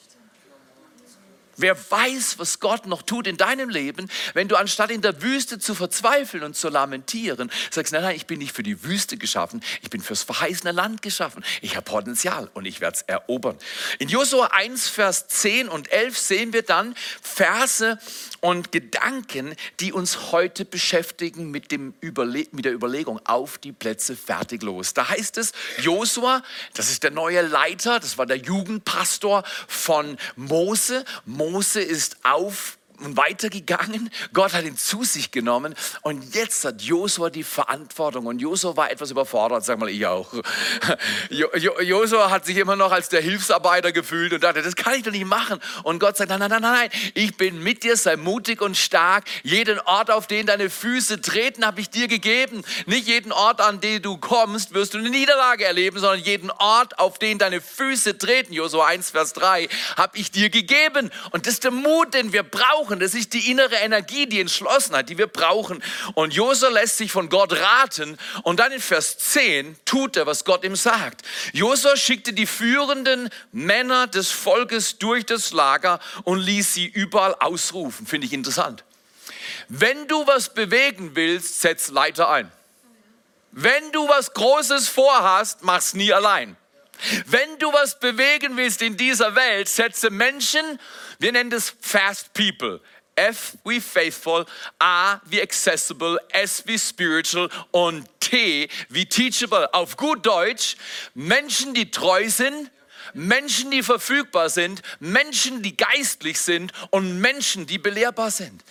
Wer 1.57 1.77
weiß, 1.91 2.39
was 2.39 2.61
Gott 2.61 2.87
noch 2.87 3.03
tut 3.03 3.27
in 3.27 3.37
deinem 3.37 3.69
Leben, 3.69 4.09
wenn 4.35 4.49
du 4.49 4.57
anstatt 4.57 4.91
in 4.91 5.03
der 5.03 5.23
Wüste 5.23 5.59
zu 5.59 5.75
verzweifeln 5.75 6.43
und 6.43 6.57
zu 6.57 6.69
lamentieren, 6.69 7.51
sagst, 7.71 7.93
nein, 7.93 8.03
nein, 8.03 8.17
ich 8.17 8.27
bin 8.27 8.39
nicht 8.39 8.53
für 8.53 8.63
die 8.63 8.85
Wüste 8.85 9.17
geschaffen, 9.17 9.63
ich 9.83 9.91
bin 9.91 10.01
fürs 10.01 10.23
verheißene 10.23 10.73
Land 10.73 11.03
geschaffen. 11.03 11.45
Ich 11.61 11.77
habe 11.77 11.85
Potenzial 11.85 12.51
und 12.55 12.65
ich 12.67 12.81
werde 12.81 12.97
es 12.97 13.03
erobern. 13.03 13.57
In 13.99 14.09
Josua 14.09 14.47
1, 14.49 14.89
Vers 14.89 15.29
10 15.29 15.69
und 15.69 15.91
11 15.93 16.19
sehen 16.19 16.53
wir 16.53 16.63
dann 16.63 16.95
Verse 17.23 17.99
und 18.45 18.73
Gedanken, 18.73 19.57
die 19.81 19.95
uns 19.95 20.31
heute 20.31 20.67
beschäftigen 20.67 21.51
mit, 21.51 21.73
dem 21.73 21.95
Überle 22.03 22.47
mit 22.53 22.67
der 22.67 22.75
Überlegung 22.75 23.19
auf 23.25 23.57
die 23.57 23.73
Plätze 23.73 24.17
fertig 24.17 24.63
los. 24.63 24.93
Da 24.93 25.09
heißt 25.09 25.39
es, 25.39 25.53
Josua, 25.79 26.43
das 26.75 26.91
ist 26.91 27.05
der 27.05 27.11
neue 27.11 27.41
Leiter, 27.41 28.01
das 28.01 28.19
war 28.19 28.27
der 28.27 28.37
Jugendpastor 28.37 29.45
von 29.67 30.19
Mose. 30.37 31.07
Mose 31.25 31.81
ist 31.81 32.19
auf 32.23 32.77
und 33.01 33.17
weitergegangen. 33.17 34.11
Gott 34.33 34.53
hat 34.53 34.65
ihn 34.65 34.77
zu 34.77 35.05
sich 35.05 35.31
genommen 35.31 35.75
und 36.03 36.35
jetzt 36.35 36.65
hat 36.65 36.83
Josua 36.83 37.31
die 37.31 37.43
Verantwortung 37.43 38.27
und 38.27 38.41
Josua 38.41 38.77
war 38.77 38.91
etwas 38.91 39.11
überfordert, 39.11 39.65
sag 39.65 39.79
mal 39.79 39.89
ich 39.89 40.07
auch. 40.07 40.33
Josua 41.31 42.31
hat 42.31 42.47
sich 42.47 42.57
immer 42.57 42.77
noch 42.77 42.93
als 42.93 43.09
der 43.09 43.21
Hilfsarbeiter 43.21 43.93
gefühlt 43.93 44.33
und 44.33 44.45
dachte, 44.45 44.63
das 44.63 44.77
kann 44.77 44.95
ich 44.95 45.03
doch 45.03 45.13
nicht 45.13 45.27
machen. 45.27 45.61
Und 45.83 45.99
Gott 45.99 46.17
sagt, 46.17 46.31
nein, 46.31 46.39
nein, 46.39 46.51
nein, 46.51 46.63
nein, 46.63 46.91
ich 47.15 47.37
bin 47.37 47.63
mit 47.63 47.83
dir, 47.83 47.97
sei 47.97 48.17
mutig 48.17 48.61
und 48.61 48.77
stark. 48.77 49.25
Jeden 49.43 49.81
Ort, 49.81 50.11
auf 50.11 50.27
den 50.27 50.47
deine 50.47 50.71
Füße 50.71 51.21
treten, 51.21 51.67
habe 51.67 51.81
ich 51.81 51.91
dir 51.91 52.09
gegeben. 52.09 52.65
Nicht 52.87 53.09
jeden 53.09 53.33
Ort, 53.33 53.61
an 53.61 53.81
den 53.81 54.03
du 54.03 54.17
kommst, 54.17 54.75
wirst 54.75 54.95
du 54.95 54.99
eine 54.99 55.11
Niederlage 55.11 55.65
erleben, 55.65 55.99
sondern 55.99 56.21
jeden 56.21 56.51
Ort, 56.51 56.99
auf 56.99 57.19
den 57.19 57.39
deine 57.39 57.61
Füße 57.61 58.19
treten, 58.19 58.53
Josua 58.53 58.87
1, 58.87 59.11
Vers 59.11 59.33
3, 59.33 59.69
habe 59.97 60.19
ich 60.19 60.31
dir 60.31 60.51
gegeben. 60.51 61.11
Und 61.31 61.47
das 61.47 61.55
ist 61.55 61.65
der 61.65 61.71
Mut, 61.71 62.15
den 62.15 62.33
wir 62.33 62.43
brauchen. 62.43 62.84
Das 62.91 63.15
ist 63.15 63.33
die 63.33 63.51
innere 63.51 63.77
Energie, 63.77 64.27
die 64.27 64.41
Entschlossenheit, 64.41 65.09
die 65.09 65.19
wir 65.19 65.27
brauchen. 65.27 65.83
Und 66.15 66.35
Josua 66.35 66.71
lässt 66.71 66.99
sich 66.99 67.11
von 67.11 67.29
Gott 67.29 67.53
raten. 67.53 68.19
Und 68.43 68.61
dann 68.61 68.73
in 68.73 68.81
Vers 68.81 69.19
10 69.19 69.77
tut 69.85 70.17
er, 70.17 70.27
was 70.27 70.45
Gott 70.45 70.65
ihm 70.65 70.77
sagt. 70.77 71.23
Josua 71.53 71.97
schickte 71.97 72.33
die 72.33 72.47
führenden 72.47 73.31
Männer 73.53 74.07
des 74.07 74.31
Volkes 74.31 74.99
durch 74.99 75.27
das 75.27 75.53
Lager 75.53 76.01
und 76.25 76.39
ließ 76.41 76.75
sie 76.75 76.87
überall 76.87 77.35
ausrufen. 77.35 78.07
Finde 78.07 78.27
ich 78.27 78.33
interessant. 78.33 78.85
Wenn 79.69 80.07
du 80.09 80.27
was 80.27 80.53
bewegen 80.53 81.13
willst, 81.15 81.61
setz 81.61 81.89
Leiter 81.89 82.29
ein. 82.29 82.51
Wenn 83.53 83.93
du 83.93 84.09
was 84.09 84.35
Großes 84.35 84.89
vorhast, 84.89 85.63
mach's 85.63 85.95
nie 85.95 86.13
allein. 86.13 86.57
Wenn 87.27 87.59
du 87.59 87.73
was 87.73 87.99
bewegen 87.99 88.57
willst 88.57 88.83
in 88.83 88.97
dieser 88.97 89.35
Welt, 89.35 89.69
setze 89.69 90.11
Menschen, 90.11 90.79
wir 91.19 91.33
nennen 91.33 91.51
das 91.51 91.75
Fast 91.81 92.33
People. 92.33 92.81
F 93.17 93.57
wie 93.65 93.81
faithful, 93.81 94.45
A 94.79 95.21
wie 95.27 95.41
accessible, 95.41 96.19
S 96.31 96.65
wie 96.67 96.79
spiritual 96.79 97.49
und 97.71 98.09
T 98.21 98.69
wie 98.89 99.07
teachable. 99.07 99.73
Auf 99.73 99.97
gut 99.97 100.27
Deutsch, 100.27 100.77
Menschen, 101.15 101.75
die 101.75 101.91
treu 101.91 102.29
sind, 102.29 102.71
Menschen, 103.13 103.71
die 103.71 103.83
verfügbar 103.83 104.51
sind, 104.51 104.83
Menschen, 104.99 105.63
die 105.63 105.77
geistlich 105.77 106.41
sind 106.41 106.73
und 106.91 107.21
Menschen, 107.21 107.67
die 107.67 107.79
belehrbar 107.79 108.31
sind. 108.31 108.65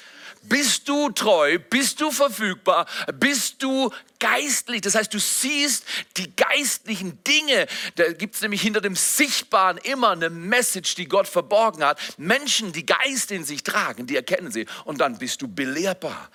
Bist 0.43 0.89
du 0.89 1.09
treu? 1.11 1.57
Bist 1.69 2.01
du 2.01 2.11
verfügbar? 2.11 2.85
Bist 3.13 3.63
du 3.63 3.91
geistlich? 4.23 4.79
Das 4.79 4.95
heißt, 4.95 5.13
du 5.13 5.19
siehst 5.19 5.83
die 6.15 6.33
geistlichen 6.33 7.21
Dinge. 7.25 7.67
Da 7.95 8.13
gibt 8.13 8.35
es 8.35 8.41
nämlich 8.41 8.61
hinter 8.61 8.79
dem 8.79 8.95
Sichtbaren 8.95 9.77
immer 9.79 10.11
eine 10.11 10.29
Message, 10.29 10.95
die 10.95 11.09
Gott 11.09 11.27
verborgen 11.27 11.83
hat. 11.83 11.99
Menschen, 12.17 12.71
die 12.71 12.85
Geist 12.85 13.31
in 13.31 13.43
sich 13.43 13.63
tragen, 13.63 14.07
die 14.07 14.15
erkennen 14.15 14.49
sie. 14.49 14.65
Und 14.85 15.01
dann 15.01 15.17
bist 15.17 15.41
du 15.41 15.49
belehrbar. 15.49 16.31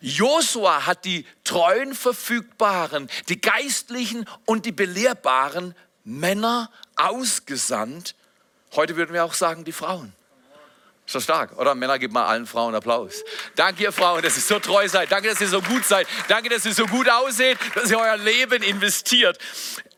Josua 0.00 0.86
hat 0.86 1.04
die 1.04 1.26
treuen, 1.42 1.96
verfügbaren, 1.96 3.10
die 3.28 3.40
geistlichen 3.40 4.24
und 4.44 4.64
die 4.64 4.72
belehrbaren 4.72 5.74
Männer 6.04 6.70
ausgesandt. 6.94 8.14
Heute 8.76 8.94
würden 8.96 9.12
wir 9.12 9.24
auch 9.24 9.34
sagen, 9.34 9.64
die 9.64 9.72
Frauen. 9.72 10.12
Ist 11.06 11.14
das 11.14 11.22
stark, 11.22 11.56
oder? 11.56 11.76
Männer, 11.76 12.00
gebt 12.00 12.12
mal 12.12 12.26
allen 12.26 12.46
Frauen 12.46 12.74
Applaus. 12.74 13.22
Danke, 13.54 13.84
ihr 13.84 13.92
Frauen, 13.92 14.22
dass 14.22 14.34
ihr 14.36 14.42
so 14.42 14.58
treu 14.58 14.88
seid. 14.88 15.12
Danke, 15.12 15.28
dass 15.28 15.40
ihr 15.40 15.46
so 15.46 15.62
gut 15.62 15.84
seid. 15.84 16.08
Danke, 16.26 16.48
dass 16.48 16.66
ihr 16.66 16.74
so 16.74 16.84
gut 16.86 17.08
ausseht, 17.08 17.58
dass 17.76 17.92
ihr 17.92 17.98
euer 17.98 18.16
Leben 18.16 18.60
investiert. 18.64 19.38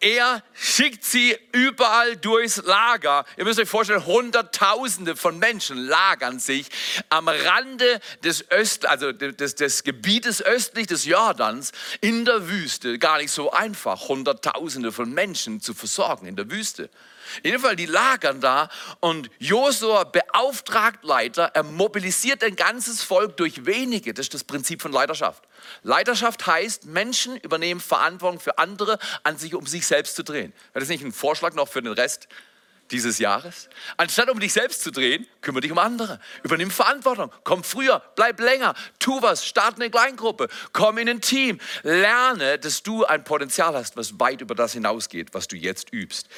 Er 0.01 0.43
schickt 0.53 1.05
sie 1.07 1.35
überall 1.53 2.17
durchs 2.19 2.59
Lager. 2.59 3.25
Ihr 3.39 3.45
müsst 3.45 3.59
euch 3.59 3.69
vorstellen, 3.71 4.05
Hunderttausende 4.05 5.17
von 5.17 5.39
Menschen 5.39 5.79
lagern 5.79 6.41
sich 6.41 6.69
am 7.09 7.27
Rande 7.29 8.01
des, 8.23 8.45
Öst, 8.53 8.85
also 8.85 9.11
des, 9.11 9.55
des 9.55 9.85
Gebietes 9.85 10.43
östlich 10.43 10.89
des 10.89 11.07
Jordans 11.07 11.73
in 12.03 12.27
der 12.27 12.51
Wüste. 12.51 12.99
Gar 12.99 13.17
nicht 13.19 13.33
so 13.33 13.51
einfach, 13.51 14.09
Hunderttausende 14.09 14.93
von 14.93 15.11
Menschen 15.11 15.63
zu 15.63 15.73
versorgen 15.73 16.27
in 16.27 16.37
der 16.37 16.51
Wüste. 16.51 16.91
Fall, 17.61 17.77
die 17.77 17.87
lagern 17.87 18.41
da 18.41 18.69
und 19.01 19.31
Josua 19.39 20.05
beauftragt 20.05 21.05
Leiter, 21.05 21.51
er 21.55 21.63
mobilisiert 21.63 22.43
ein 22.45 22.57
ganzes 22.57 23.03
Volk 23.03 23.37
durch 23.37 23.67
wenige. 23.67 24.15
Das 24.15 24.27
ist 24.27 24.35
das 24.35 24.45
Prinzip 24.45 24.83
von 24.83 24.93
Leiterschaft. 24.93 25.45
Leiterschaft 25.83 26.47
heißt, 26.47 26.87
Menschen 26.87 27.37
übernehmen 27.39 27.81
Verantwortung 27.81 28.41
für 28.41 28.59
andere, 28.59 28.99
an 29.23 29.37
sich 29.37 29.55
um 29.55 29.67
sich 29.67 29.87
selbst 29.87 30.17
zu 30.17 30.23
drehen. 30.23 30.53
Das 30.75 30.89
nicht 30.89 31.05
ein 31.05 31.13
Vorschlag 31.13 31.55
noch 31.55 31.69
für 31.69 31.83
den 31.83 31.93
Rest 31.93 32.29
dieses 32.91 33.19
Jahres. 33.19 33.69
Anstatt 33.97 34.31
um 34.31 34.41
dich 34.41 34.53
selbst 34.53 34.83
zu 34.83 34.91
drehen, 34.91 35.27
kümmere 35.41 35.63
dich 35.63 35.73
um 35.73 35.79
andere. 35.79 36.21
Übernimm 36.43 36.71
Verantwortung. 36.71 37.33
Komm 37.45 37.65
früher, 37.65 38.03
bleib 38.17 38.41
länger, 38.41 38.75
tu 38.99 39.21
was, 39.23 39.47
starte 39.47 39.81
eine 39.81 39.91
Kleingruppe, 39.91 40.49
komm 40.73 40.99
in 40.99 41.09
ein 41.09 41.21
Team. 41.21 41.59
Lerne, 41.83 42.59
dass 42.59 42.83
du 42.83 43.05
ein 43.05 43.25
Potenzial 43.25 43.75
hast, 43.75 43.97
was 43.97 44.19
weit 44.19 44.41
über 44.41 44.55
das 44.55 44.73
hinausgeht, 44.73 45.35
was 45.35 45.49
du 45.49 45.57
jetzt 45.57 45.93
übst. 45.93 46.29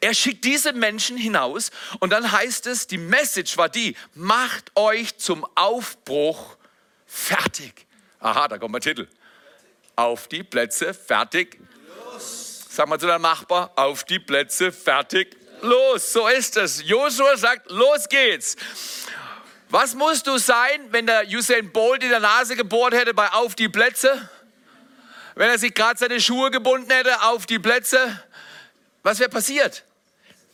Er 0.00 0.14
schickt 0.14 0.44
diese 0.44 0.72
Menschen 0.72 1.16
hinaus 1.16 1.70
und 2.00 2.10
dann 2.10 2.30
heißt 2.30 2.66
es, 2.66 2.86
die 2.86 2.98
Message 2.98 3.56
war 3.56 3.68
die, 3.68 3.96
macht 4.14 4.72
euch 4.74 5.16
zum 5.18 5.46
Aufbruch 5.54 6.56
fertig. 7.06 7.86
Aha, 8.20 8.48
da 8.48 8.58
kommt 8.58 8.72
mein 8.72 8.82
Titel. 8.82 9.08
Auf 9.96 10.28
die 10.28 10.42
Plätze, 10.42 10.94
fertig. 10.94 11.58
Sag 12.18 12.88
mal 12.88 13.00
zu 13.00 13.06
deinem 13.06 13.22
Nachbar, 13.22 13.72
auf 13.76 14.04
die 14.04 14.20
Plätze, 14.20 14.70
fertig 14.70 15.39
los. 15.62 16.12
So 16.12 16.28
ist 16.28 16.56
es. 16.56 16.82
Josua 16.84 17.36
sagt, 17.36 17.70
los 17.70 18.08
geht's. 18.08 18.56
Was 19.68 19.94
musst 19.94 20.26
du 20.26 20.36
sein, 20.38 20.88
wenn 20.90 21.06
der 21.06 21.24
Usain 21.28 21.70
Bolt 21.70 22.02
in 22.02 22.10
der 22.10 22.20
Nase 22.20 22.56
gebohrt 22.56 22.92
hätte 22.92 23.14
bei 23.14 23.32
Auf 23.32 23.54
die 23.54 23.68
Plätze? 23.68 24.28
Wenn 25.36 25.48
er 25.48 25.58
sich 25.58 25.72
gerade 25.72 25.98
seine 25.98 26.20
Schuhe 26.20 26.50
gebunden 26.50 26.90
hätte, 26.90 27.22
auf 27.22 27.46
die 27.46 27.58
Plätze? 27.58 28.20
Was 29.02 29.20
wäre 29.20 29.30
passiert? 29.30 29.84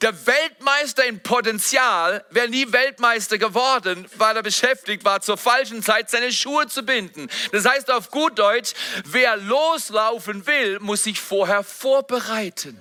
Der 0.02 0.26
Weltmeister 0.26 1.06
in 1.06 1.22
Potenzial 1.22 2.22
wäre 2.28 2.48
nie 2.48 2.70
Weltmeister 2.70 3.38
geworden, 3.38 4.06
weil 4.16 4.36
er 4.36 4.42
beschäftigt 4.42 5.04
war, 5.06 5.22
zur 5.22 5.38
falschen 5.38 5.82
Zeit 5.82 6.10
seine 6.10 6.30
Schuhe 6.30 6.66
zu 6.66 6.82
binden. 6.82 7.28
Das 7.52 7.64
heißt 7.64 7.90
auf 7.90 8.10
gut 8.10 8.38
Deutsch, 8.38 8.74
wer 9.06 9.38
loslaufen 9.38 10.46
will, 10.46 10.78
muss 10.80 11.04
sich 11.04 11.18
vorher 11.18 11.62
vorbereiten. 11.62 12.78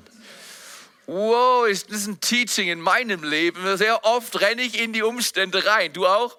Wow, 1.08 1.68
ist 1.68 1.92
das 1.92 2.08
ein 2.08 2.20
Teaching 2.20 2.68
in 2.68 2.82
meinem 2.82 3.24
Leben. 3.24 3.78
Sehr 3.78 4.04
oft 4.04 4.42
renne 4.42 4.64
ich 4.64 4.80
in 4.82 4.92
die 4.92 5.04
Umstände 5.04 5.66
rein. 5.66 5.94
Du 5.94 6.08
auch? 6.08 6.38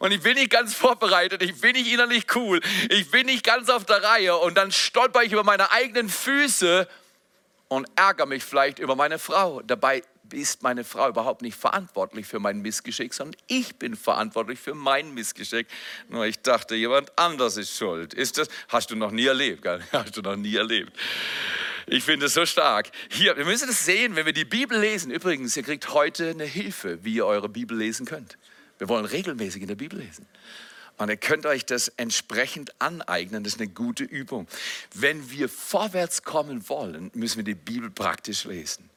Und 0.00 0.10
ich 0.10 0.22
bin 0.22 0.34
nicht 0.34 0.50
ganz 0.50 0.74
vorbereitet, 0.74 1.42
ich 1.42 1.60
bin 1.60 1.72
nicht 1.72 1.92
innerlich 1.92 2.26
cool, 2.34 2.60
ich 2.88 3.10
bin 3.10 3.26
nicht 3.26 3.44
ganz 3.44 3.68
auf 3.68 3.84
der 3.84 4.02
Reihe 4.02 4.36
und 4.36 4.56
dann 4.56 4.72
stolper 4.72 5.22
ich 5.22 5.32
über 5.32 5.44
meine 5.44 5.70
eigenen 5.70 6.08
Füße 6.08 6.88
und 7.68 7.86
ärgere 7.96 8.26
mich 8.26 8.44
vielleicht 8.44 8.78
über 8.78 8.96
meine 8.96 9.18
Frau. 9.18 9.60
Dabei 9.62 10.02
ist 10.32 10.62
meine 10.62 10.84
Frau 10.84 11.08
überhaupt 11.08 11.42
nicht 11.42 11.56
verantwortlich 11.56 12.26
für 12.26 12.38
mein 12.38 12.60
Missgeschick, 12.60 13.14
sondern 13.14 13.40
ich 13.46 13.76
bin 13.76 13.96
verantwortlich 13.96 14.58
für 14.58 14.74
mein 14.74 15.14
Missgeschick. 15.14 15.66
Nur 16.08 16.24
ich 16.24 16.40
dachte, 16.40 16.74
jemand 16.74 17.16
anders 17.18 17.56
ist 17.56 17.76
schuld. 17.76 18.14
Ist 18.14 18.38
das? 18.38 18.48
Hast 18.68 18.90
du 18.90 18.96
noch 18.96 19.10
nie 19.10 19.26
erlebt? 19.26 19.62
Gell? 19.62 19.82
Hast 19.92 20.16
du 20.16 20.22
noch 20.22 20.36
nie 20.36 20.56
erlebt? 20.56 20.96
Ich 21.92 22.04
finde 22.04 22.24
es 22.24 22.32
so 22.32 22.46
stark. 22.46 22.90
Hier, 23.10 23.36
wir 23.36 23.44
müssen 23.44 23.68
das 23.68 23.84
sehen, 23.84 24.16
wenn 24.16 24.24
wir 24.24 24.32
die 24.32 24.46
Bibel 24.46 24.80
lesen. 24.80 25.10
Übrigens, 25.10 25.54
ihr 25.58 25.62
kriegt 25.62 25.92
heute 25.92 26.30
eine 26.30 26.46
Hilfe, 26.46 27.04
wie 27.04 27.16
ihr 27.16 27.26
eure 27.26 27.50
Bibel 27.50 27.76
lesen 27.76 28.06
könnt. 28.06 28.38
Wir 28.78 28.88
wollen 28.88 29.04
regelmäßig 29.04 29.60
in 29.60 29.68
der 29.68 29.74
Bibel 29.74 29.98
lesen. 29.98 30.26
Und 30.96 31.10
ihr 31.10 31.18
könnt 31.18 31.44
euch 31.44 31.66
das 31.66 31.88
entsprechend 31.88 32.72
aneignen. 32.80 33.44
Das 33.44 33.52
ist 33.52 33.60
eine 33.60 33.68
gute 33.68 34.04
Übung. 34.04 34.48
Wenn 34.94 35.30
wir 35.30 35.50
vorwärts 35.50 36.22
kommen 36.22 36.66
wollen, 36.70 37.10
müssen 37.12 37.36
wir 37.36 37.44
die 37.44 37.54
Bibel 37.54 37.90
praktisch 37.90 38.44
lesen. 38.44 38.88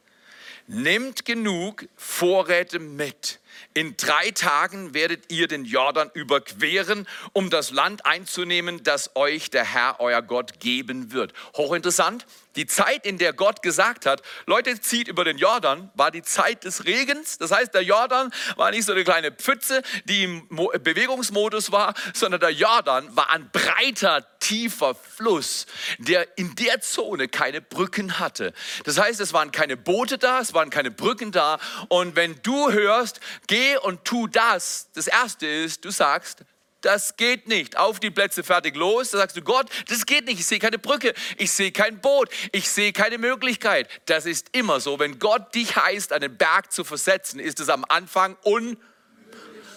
Nehmt 0.67 1.25
genug 1.25 1.89
Vorräte 1.97 2.79
mit. 2.79 3.41
In 3.73 3.97
drei 3.97 4.31
Tagen 4.31 4.93
werdet 4.93 5.31
ihr 5.31 5.47
den 5.47 5.65
Jordan 5.65 6.09
überqueren, 6.13 7.07
um 7.33 7.49
das 7.49 7.71
Land 7.71 8.05
einzunehmen, 8.05 8.83
das 8.83 9.15
euch 9.15 9.49
der 9.49 9.65
Herr, 9.65 9.99
euer 9.99 10.21
Gott, 10.21 10.59
geben 10.59 11.11
wird. 11.11 11.33
Hochinteressant. 11.55 12.25
Die 12.55 12.67
Zeit, 12.67 13.05
in 13.05 13.17
der 13.17 13.33
Gott 13.33 13.61
gesagt 13.61 14.05
hat, 14.05 14.21
Leute, 14.45 14.79
zieht 14.79 15.09
über 15.09 15.25
den 15.25 15.37
Jordan, 15.37 15.91
war 15.93 16.09
die 16.09 16.21
Zeit 16.21 16.63
des 16.63 16.85
Regens. 16.85 17.37
Das 17.37 17.51
heißt, 17.51 17.73
der 17.73 17.81
Jordan 17.81 18.31
war 18.55 18.71
nicht 18.71 18.85
so 18.85 18.93
eine 18.93 19.03
kleine 19.03 19.31
Pfütze, 19.31 19.81
die 20.05 20.23
im 20.23 20.47
Bewegungsmodus 20.47 21.73
war, 21.73 21.93
sondern 22.13 22.39
der 22.39 22.51
Jordan 22.51 23.13
war 23.15 23.29
ein 23.31 23.49
breiter, 23.51 24.25
tiefer 24.39 24.95
Fluss, 24.95 25.65
der 25.97 26.37
in 26.37 26.55
der 26.55 26.79
Zone 26.79 27.27
keine 27.27 27.61
Brücken 27.61 28.19
hatte. 28.19 28.53
Das 28.85 28.99
heißt, 28.99 29.19
es 29.19 29.33
waren 29.33 29.51
keine 29.51 29.75
Boote 29.75 30.17
da, 30.17 30.39
es 30.39 30.53
waren 30.53 30.69
keine 30.69 30.91
Brücken 30.91 31.31
da. 31.31 31.59
Und 31.89 32.15
wenn 32.15 32.39
du 32.43 32.71
hörst, 32.71 33.19
geh 33.47 33.77
und 33.77 34.03
tu 34.05 34.27
das, 34.27 34.89
das 34.93 35.07
Erste 35.07 35.47
ist, 35.47 35.85
du 35.85 35.91
sagst, 35.91 36.43
das 36.81 37.17
geht 37.17 37.47
nicht. 37.47 37.77
Auf 37.77 37.99
die 37.99 38.11
Plätze, 38.11 38.43
fertig, 38.43 38.75
los. 38.75 39.09
Da 39.09 39.17
sagst 39.17 39.35
du, 39.35 39.41
Gott, 39.41 39.69
das 39.87 40.05
geht 40.05 40.25
nicht. 40.25 40.39
Ich 40.39 40.45
sehe 40.45 40.59
keine 40.59 40.77
Brücke, 40.77 41.15
ich 41.37 41.51
sehe 41.51 41.71
kein 41.71 41.99
Boot, 41.99 42.29
ich 42.51 42.69
sehe 42.69 42.93
keine 42.93 43.17
Möglichkeit. 43.17 43.89
Das 44.05 44.27
ist 44.27 44.49
immer 44.51 44.79
so. 44.79 44.99
Wenn 44.99 45.17
Gott 45.17 45.55
dich 45.55 45.75
heißt, 45.75 46.13
einen 46.13 46.37
Berg 46.37 46.71
zu 46.71 46.83
versetzen, 46.83 47.39
ist 47.39 47.59
es 47.59 47.69
am 47.69 47.85
Anfang 47.87 48.37
un... 48.43 48.77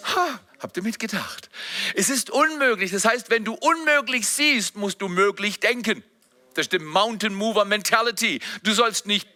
Ha, 0.04 0.40
Habt 0.60 0.76
ihr 0.76 0.82
mitgedacht? 0.82 1.50
Es 1.94 2.10
ist 2.10 2.30
unmöglich. 2.30 2.90
Das 2.90 3.04
heißt, 3.04 3.30
wenn 3.30 3.44
du 3.44 3.54
unmöglich 3.54 4.26
siehst, 4.26 4.74
musst 4.76 5.00
du 5.00 5.08
möglich 5.08 5.60
denken. 5.60 6.02
Das 6.54 6.64
ist 6.64 6.72
die 6.72 6.80
Mountain 6.80 7.32
Mover 7.34 7.64
Mentality. 7.64 8.40
Du 8.64 8.72
sollst 8.72 9.06
nicht 9.06 9.28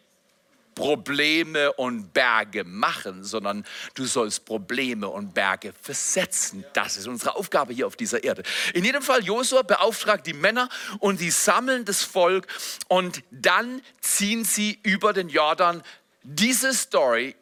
Probleme 0.75 1.73
und 1.73 2.13
Berge 2.13 2.65
machen, 2.65 3.25
sondern 3.25 3.65
du 3.95 4.05
sollst 4.05 4.45
Probleme 4.45 5.09
und 5.09 5.35
Berge 5.35 5.73
versetzen. 5.81 6.65
Das 6.73 6.97
ist 6.97 7.07
unsere 7.07 7.37
Aufgabe 7.37 7.73
hier 7.73 7.87
auf 7.87 7.97
dieser 7.97 8.25
Erde. 8.25 8.43
In 8.75 8.85
jedem 8.85 9.03
Fall, 9.03 9.23
Josua 9.25 9.63
beauftragt 9.63 10.27
die 10.27 10.33
Männer 10.33 10.69
und 10.99 11.21
die 11.21 11.31
sammeln 11.31 11.85
das 11.85 12.03
Volk 12.03 12.47
und 12.89 13.23
dann 13.31 13.83
ziehen 14.01 14.45
sie 14.45 14.79
über 14.83 15.13
den 15.13 15.29
Jordan. 15.29 15.83
Diese 16.23 16.73
Story 16.73 17.35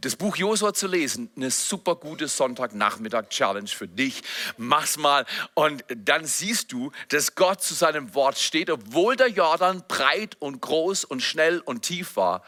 das 0.00 0.16
Buch 0.16 0.36
Josua 0.36 0.72
zu 0.72 0.86
lesen, 0.86 1.30
eine 1.36 1.50
super 1.50 1.96
gute 1.96 2.26
Sonntagnachmittag-Challenge 2.26 3.68
für 3.68 3.86
dich. 3.86 4.22
Mach's 4.56 4.96
mal 4.96 5.26
und 5.52 5.84
dann 5.88 6.24
siehst 6.24 6.72
du, 6.72 6.90
dass 7.10 7.34
Gott 7.34 7.62
zu 7.62 7.74
seinem 7.74 8.14
Wort 8.14 8.38
steht, 8.38 8.70
obwohl 8.70 9.16
der 9.16 9.28
Jordan 9.28 9.84
breit 9.86 10.36
und 10.38 10.62
groß 10.62 11.04
und 11.04 11.20
schnell 11.20 11.60
und 11.60 11.82
tief 11.82 12.16
war 12.16 12.42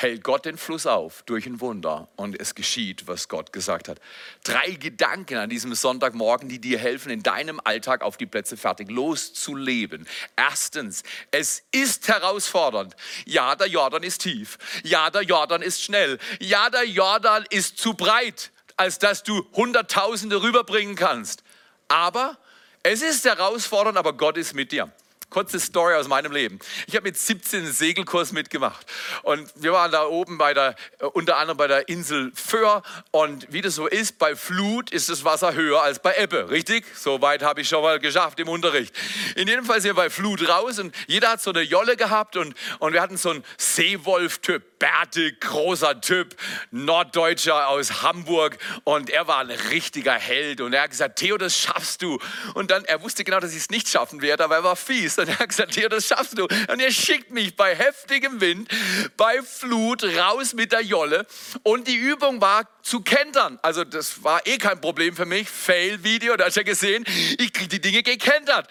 hält 0.00 0.24
Gott 0.24 0.46
den 0.46 0.56
Fluss 0.56 0.86
auf 0.86 1.22
durch 1.24 1.46
ein 1.46 1.60
Wunder 1.60 2.08
und 2.16 2.40
es 2.40 2.54
geschieht, 2.54 3.06
was 3.06 3.28
Gott 3.28 3.52
gesagt 3.52 3.86
hat. 3.86 4.00
Drei 4.44 4.70
Gedanken 4.72 5.36
an 5.36 5.50
diesem 5.50 5.74
Sonntagmorgen, 5.74 6.48
die 6.48 6.58
dir 6.58 6.78
helfen, 6.78 7.10
in 7.10 7.22
deinem 7.22 7.60
Alltag 7.62 8.02
auf 8.02 8.16
die 8.16 8.26
Plätze 8.26 8.56
fertig 8.56 8.90
loszuleben. 8.90 10.06
Erstens, 10.36 11.02
es 11.30 11.62
ist 11.70 12.08
herausfordernd. 12.08 12.96
Ja, 13.26 13.54
der 13.56 13.68
Jordan 13.68 14.02
ist 14.02 14.22
tief. 14.22 14.56
Ja, 14.84 15.10
der 15.10 15.22
Jordan 15.22 15.60
ist 15.60 15.82
schnell. 15.82 16.18
Ja, 16.40 16.70
der 16.70 16.84
Jordan 16.86 17.44
ist 17.50 17.76
zu 17.76 17.92
breit, 17.92 18.52
als 18.76 18.98
dass 18.98 19.22
du 19.22 19.46
Hunderttausende 19.52 20.42
rüberbringen 20.42 20.96
kannst. 20.96 21.42
Aber 21.88 22.38
es 22.82 23.02
ist 23.02 23.26
herausfordernd, 23.26 23.98
aber 23.98 24.14
Gott 24.14 24.38
ist 24.38 24.54
mit 24.54 24.72
dir. 24.72 24.90
Kurze 25.30 25.60
Story 25.60 25.94
aus 25.94 26.08
meinem 26.08 26.32
Leben. 26.32 26.58
Ich 26.86 26.96
habe 26.96 27.04
mit 27.04 27.16
17 27.16 27.60
einen 27.60 27.72
Segelkurs 27.72 28.32
mitgemacht 28.32 28.84
und 29.22 29.50
wir 29.54 29.72
waren 29.72 29.92
da 29.92 30.06
oben 30.06 30.38
bei 30.38 30.54
der, 30.54 30.74
äh, 30.98 31.04
unter 31.06 31.36
anderem 31.36 31.56
bei 31.56 31.68
der 31.68 31.88
Insel 31.88 32.32
Föhr 32.34 32.82
und 33.12 33.46
wie 33.52 33.62
das 33.62 33.76
so 33.76 33.86
ist, 33.86 34.18
bei 34.18 34.34
Flut 34.34 34.90
ist 34.90 35.08
das 35.08 35.24
Wasser 35.24 35.54
höher 35.54 35.82
als 35.82 36.00
bei 36.00 36.16
Ebbe, 36.16 36.50
richtig? 36.50 36.84
So 36.96 37.22
weit 37.22 37.42
habe 37.42 37.60
ich 37.60 37.68
schon 37.68 37.82
mal 37.82 38.00
geschafft 38.00 38.40
im 38.40 38.48
Unterricht. 38.48 38.94
In 39.36 39.46
jedem 39.46 39.64
Fall 39.64 39.80
sind 39.80 39.90
wir 39.90 40.02
bei 40.02 40.10
Flut 40.10 40.48
raus 40.48 40.78
und 40.78 40.94
jeder 41.06 41.30
hat 41.30 41.40
so 41.40 41.50
eine 41.50 41.62
Jolle 41.62 41.96
gehabt 41.96 42.36
und, 42.36 42.54
und 42.80 42.92
wir 42.92 43.00
hatten 43.00 43.16
so 43.16 43.30
einen 43.30 43.44
Seewolf-Typ, 43.56 44.62
bärtig, 44.80 45.40
großer 45.40 46.00
Typ, 46.00 46.34
Norddeutscher 46.72 47.68
aus 47.68 48.02
Hamburg 48.02 48.58
und 48.82 49.10
er 49.10 49.28
war 49.28 49.38
ein 49.38 49.50
richtiger 49.50 50.14
Held 50.14 50.60
und 50.60 50.72
er 50.72 50.82
hat 50.82 50.90
gesagt, 50.90 51.20
Theo, 51.20 51.38
das 51.38 51.56
schaffst 51.56 52.02
du. 52.02 52.18
Und 52.54 52.72
dann, 52.72 52.84
er 52.86 53.00
wusste 53.02 53.22
genau, 53.22 53.38
dass 53.38 53.52
ich 53.52 53.58
es 53.58 53.70
nicht 53.70 53.88
schaffen 53.88 54.22
werde, 54.22 54.42
aber 54.42 54.56
er 54.56 54.64
war 54.64 54.74
fies 54.74 55.18
und 55.18 55.28
er 55.28 55.38
hat 55.38 55.50
gesagt, 55.50 55.74
Theo, 55.74 55.88
das 55.88 56.08
schaffst 56.08 56.36
du. 56.36 56.44
Und 56.44 56.80
er 56.80 56.90
schickt 56.90 57.30
mich 57.30 57.54
bei 57.54 57.76
heftigem 57.76 58.40
Wind, 58.40 58.68
bei 59.16 59.40
Flut 59.42 60.02
raus 60.02 60.54
mit 60.54 60.72
der 60.72 60.82
Jolle. 60.82 61.26
Und 61.62 61.86
die 61.86 61.96
Übung 61.96 62.40
war 62.40 62.66
zu 62.82 63.02
kentern. 63.02 63.58
Also 63.62 63.84
das 63.84 64.24
war 64.24 64.46
eh 64.46 64.58
kein 64.58 64.80
Problem 64.80 65.14
für 65.14 65.26
mich. 65.26 65.48
Fail-Video, 65.48 66.36
da 66.36 66.46
hast 66.46 66.56
du 66.56 66.60
ja 66.60 66.64
gesehen, 66.64 67.04
ich 67.38 67.52
kriege 67.52 67.68
die 67.68 67.80
Dinge 67.80 68.02
gekentert. 68.02 68.66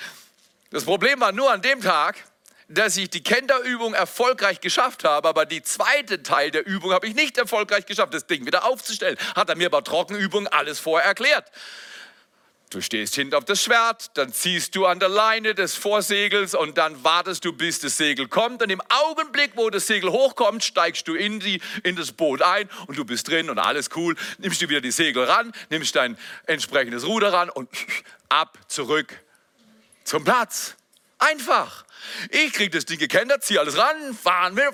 Das 0.71 0.83
Problem 0.83 1.19
war 1.19 1.31
nur 1.31 1.51
an 1.51 1.61
dem 1.61 1.81
Tag, 1.81 2.15
dass 2.69 2.95
ich 2.97 3.09
die 3.09 3.23
Kenterübung 3.23 3.93
erfolgreich 3.93 4.61
geschafft 4.61 5.03
habe, 5.03 5.27
aber 5.27 5.45
die 5.45 5.63
zweite 5.63 6.23
Teil 6.23 6.51
der 6.51 6.65
Übung 6.65 6.93
habe 6.93 7.07
ich 7.07 7.15
nicht 7.15 7.37
erfolgreich 7.37 7.85
geschafft, 7.85 8.13
das 8.13 8.27
Ding 8.27 8.45
wieder 8.45 8.63
aufzustellen. 8.63 9.17
Hat 9.35 9.49
er 9.49 9.55
mir 9.55 9.69
bei 9.69 9.81
Trockenübung 9.81 10.47
alles 10.47 10.79
vorher 10.79 11.07
erklärt. 11.07 11.51
Du 12.69 12.81
stehst 12.81 13.15
hinten 13.15 13.33
auf 13.33 13.45
das 13.45 13.63
Schwert, 13.63 14.11
dann 14.13 14.31
ziehst 14.31 14.75
du 14.75 14.85
an 14.85 14.99
der 14.99 15.09
Leine 15.09 15.55
des 15.55 15.73
Vorsegels 15.73 16.53
und 16.53 16.77
dann 16.77 17.03
wartest 17.03 17.43
du, 17.43 17.51
bis 17.51 17.79
das 17.79 17.97
Segel 17.97 18.27
kommt. 18.27 18.61
Und 18.61 18.69
im 18.69 18.81
Augenblick, 18.89 19.53
wo 19.55 19.71
das 19.71 19.87
Segel 19.87 20.11
hochkommt, 20.11 20.63
steigst 20.63 21.07
du 21.07 21.15
in, 21.15 21.39
die, 21.39 21.61
in 21.81 21.95
das 21.95 22.11
Boot 22.11 22.43
ein 22.43 22.69
und 22.85 22.95
du 22.99 23.05
bist 23.05 23.27
drin 23.27 23.49
und 23.49 23.57
alles 23.57 23.89
cool. 23.95 24.15
Nimmst 24.37 24.61
du 24.61 24.69
wieder 24.69 24.81
die 24.81 24.91
Segel 24.91 25.23
ran, 25.23 25.51
nimmst 25.71 25.95
dein 25.95 26.15
entsprechendes 26.45 27.07
Ruder 27.07 27.33
ran 27.33 27.49
und 27.49 27.69
ab, 28.29 28.59
zurück 28.67 29.19
zum 30.03 30.23
Platz. 30.23 30.75
Einfach. 31.17 31.85
Ich 32.29 32.53
krieg 32.53 32.71
das 32.71 32.85
Ding 32.85 32.97
gekennert, 32.97 33.43
zieh 33.43 33.59
alles 33.59 33.77
ran, 33.77 34.13
fahren 34.13 34.55
wir, 34.55 34.71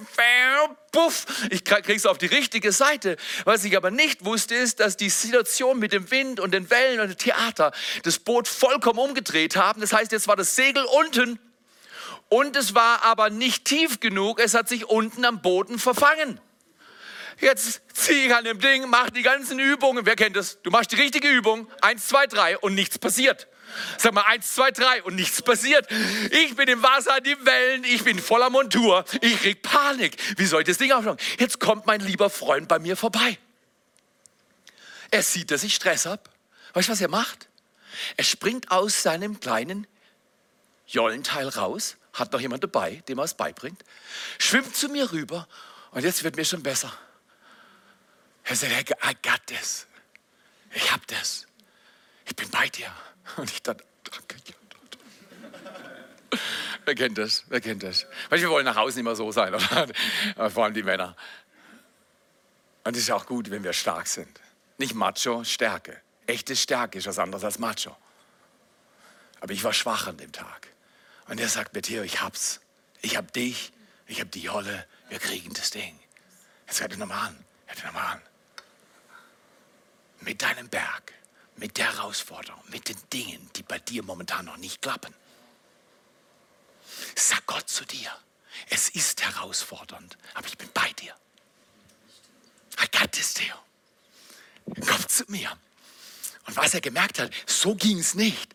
puff, 0.91 1.25
ich 1.49 1.63
krieg's 1.63 2.05
auf 2.05 2.17
die 2.17 2.27
richtige 2.27 2.71
Seite. 2.71 3.17
Was 3.43 3.63
ich 3.63 3.75
aber 3.75 3.91
nicht 3.91 4.25
wusste, 4.25 4.55
ist, 4.55 4.79
dass 4.79 4.97
die 4.97 5.09
Situation 5.09 5.79
mit 5.79 5.91
dem 5.91 6.09
Wind 6.11 6.39
und 6.39 6.51
den 6.51 6.69
Wellen 6.69 6.99
und 6.99 7.09
dem 7.09 7.17
Theater 7.17 7.71
das 8.03 8.19
Boot 8.19 8.47
vollkommen 8.47 8.99
umgedreht 8.99 9.55
haben. 9.55 9.81
Das 9.81 9.93
heißt, 9.93 10.11
jetzt 10.11 10.27
war 10.27 10.35
das 10.35 10.55
Segel 10.55 10.83
unten 10.85 11.39
und 12.29 12.55
es 12.55 12.73
war 12.73 13.03
aber 13.03 13.29
nicht 13.29 13.65
tief 13.65 13.99
genug. 13.99 14.39
Es 14.39 14.53
hat 14.53 14.69
sich 14.69 14.85
unten 14.85 15.25
am 15.25 15.41
Boden 15.41 15.79
verfangen. 15.79 16.39
Jetzt 17.39 17.81
ziehe 17.93 18.27
ich 18.27 18.35
an 18.35 18.45
dem 18.45 18.59
Ding, 18.59 18.89
mach 18.89 19.09
die 19.09 19.21
ganzen 19.21 19.59
Übungen. 19.59 20.05
Wer 20.05 20.15
kennt 20.15 20.37
das? 20.37 20.61
Du 20.61 20.69
machst 20.69 20.91
die 20.91 20.95
richtige 20.95 21.27
Übung. 21.27 21.69
Eins, 21.81 22.07
zwei, 22.07 22.27
drei 22.27 22.57
und 22.57 22.75
nichts 22.75 22.97
passiert. 22.97 23.47
Sag 23.97 24.13
mal 24.13 24.23
eins, 24.23 24.53
zwei, 24.53 24.71
drei 24.71 25.03
und 25.03 25.15
nichts 25.15 25.41
passiert. 25.41 25.87
Ich 26.31 26.55
bin 26.55 26.67
im 26.67 26.81
Wasser, 26.81 27.19
die 27.21 27.35
Wellen, 27.45 27.83
ich 27.83 28.03
bin 28.03 28.19
voller 28.19 28.49
Montur. 28.49 29.05
Ich 29.21 29.39
krieg 29.41 29.61
Panik. 29.61 30.17
Wie 30.37 30.45
soll 30.45 30.61
ich 30.61 30.67
das 30.67 30.77
Ding 30.77 30.91
aufschlagen? 30.91 31.19
Jetzt 31.39 31.59
kommt 31.59 31.85
mein 31.85 32.01
lieber 32.01 32.29
Freund 32.29 32.67
bei 32.67 32.79
mir 32.79 32.95
vorbei. 32.95 33.37
Er 35.11 35.23
sieht, 35.23 35.51
dass 35.51 35.63
ich 35.63 35.75
Stress 35.75 36.05
habe. 36.05 36.23
Weißt 36.73 36.87
du, 36.87 36.91
was 36.91 37.01
er 37.01 37.09
macht? 37.09 37.49
Er 38.17 38.23
springt 38.23 38.71
aus 38.71 39.01
seinem 39.01 39.39
kleinen 39.39 39.87
Jollenteil 40.87 41.47
raus, 41.47 41.97
hat 42.13 42.33
noch 42.33 42.39
jemand 42.39 42.63
dabei, 42.63 43.03
dem 43.07 43.17
er 43.17 43.23
es 43.23 43.33
beibringt, 43.33 43.83
schwimmt 44.37 44.75
zu 44.75 44.89
mir 44.89 45.11
rüber 45.11 45.47
und 45.91 46.03
jetzt 46.03 46.23
wird 46.23 46.35
mir 46.35 46.45
schon 46.45 46.63
besser. 46.63 46.91
Er 48.43 48.55
sagt, 48.55 48.91
I 48.91 49.15
got 49.23 49.41
this. 49.47 49.87
Ich 50.73 50.91
hab 50.91 51.05
das. 51.07 51.47
Ich 52.25 52.35
bin 52.35 52.49
bei 52.49 52.67
dir. 52.69 52.91
Und 53.37 53.51
ich 53.51 53.61
dachte, 53.63 53.83
danke, 54.03 54.35
Wer 56.85 56.95
kennt 56.95 57.17
das? 57.17 57.43
Wer 57.47 57.61
kennt 57.61 57.83
das? 57.83 58.05
Weil 58.29 58.39
wir 58.39 58.49
wollen 58.49 58.65
nach 58.65 58.77
außen 58.77 58.99
immer 58.99 59.15
so 59.15 59.31
sein, 59.31 59.53
oder? 59.55 59.87
vor 60.51 60.65
allem 60.65 60.73
die 60.73 60.83
Männer. 60.83 61.15
Und 62.83 62.95
es 62.95 63.03
ist 63.03 63.11
auch 63.11 63.25
gut, 63.25 63.49
wenn 63.49 63.63
wir 63.63 63.73
stark 63.73 64.07
sind. 64.07 64.39
Nicht 64.77 64.93
Macho, 64.93 65.43
Stärke. 65.43 65.99
Echte 66.27 66.55
Stärke 66.55 66.99
ist 66.99 67.07
was 67.07 67.17
anderes 67.17 67.43
als 67.43 67.57
Macho. 67.57 67.95
Aber 69.41 69.51
ich 69.53 69.63
war 69.63 69.73
schwach 69.73 70.07
an 70.07 70.17
dem 70.17 70.31
Tag. 70.31 70.67
Und 71.27 71.39
er 71.39 71.49
sagt 71.49 71.73
mir, 71.73 71.81
Theo, 71.81 72.03
ich 72.03 72.21
hab's. 72.21 72.61
Ich 73.01 73.17
hab 73.17 73.33
dich, 73.33 73.71
ich 74.07 74.21
hab 74.21 74.31
die 74.31 74.41
Jolle, 74.41 74.85
wir 75.09 75.19
kriegen 75.19 75.53
das 75.53 75.71
Ding. 75.71 75.99
Jetzt 76.67 76.81
hört 76.81 76.91
ihr 76.91 76.97
nochmal 76.97 77.29
an. 77.29 77.45
Hört 77.65 77.79
ihr 77.79 77.85
nochmal 77.85 78.13
an. 78.13 78.21
Mit 80.21 80.41
deinem 80.41 80.69
Berg 80.69 81.13
mit 81.57 81.77
der 81.77 81.95
Herausforderung, 81.95 82.61
mit 82.69 82.89
den 82.89 82.97
Dingen, 83.11 83.49
die 83.55 83.63
bei 83.63 83.79
dir 83.79 84.03
momentan 84.03 84.45
noch 84.45 84.57
nicht 84.57 84.81
klappen. 84.81 85.13
Sag 87.15 87.45
Gott 87.45 87.69
zu 87.69 87.85
dir, 87.85 88.11
es 88.69 88.89
ist 88.89 89.23
herausfordernd, 89.23 90.17
aber 90.33 90.47
ich 90.47 90.57
bin 90.57 90.69
bei 90.73 90.91
dir. 90.93 91.15
I 92.81 92.97
got 92.97 93.11
this, 93.11 93.33
Theo. 93.33 93.55
Komm 94.65 95.07
zu 95.07 95.23
mir. 95.27 95.51
Und 96.45 96.55
was 96.57 96.73
er 96.73 96.81
gemerkt 96.81 97.19
hat, 97.19 97.31
so 97.45 97.75
ging 97.75 97.99
es 97.99 98.15
nicht. 98.15 98.53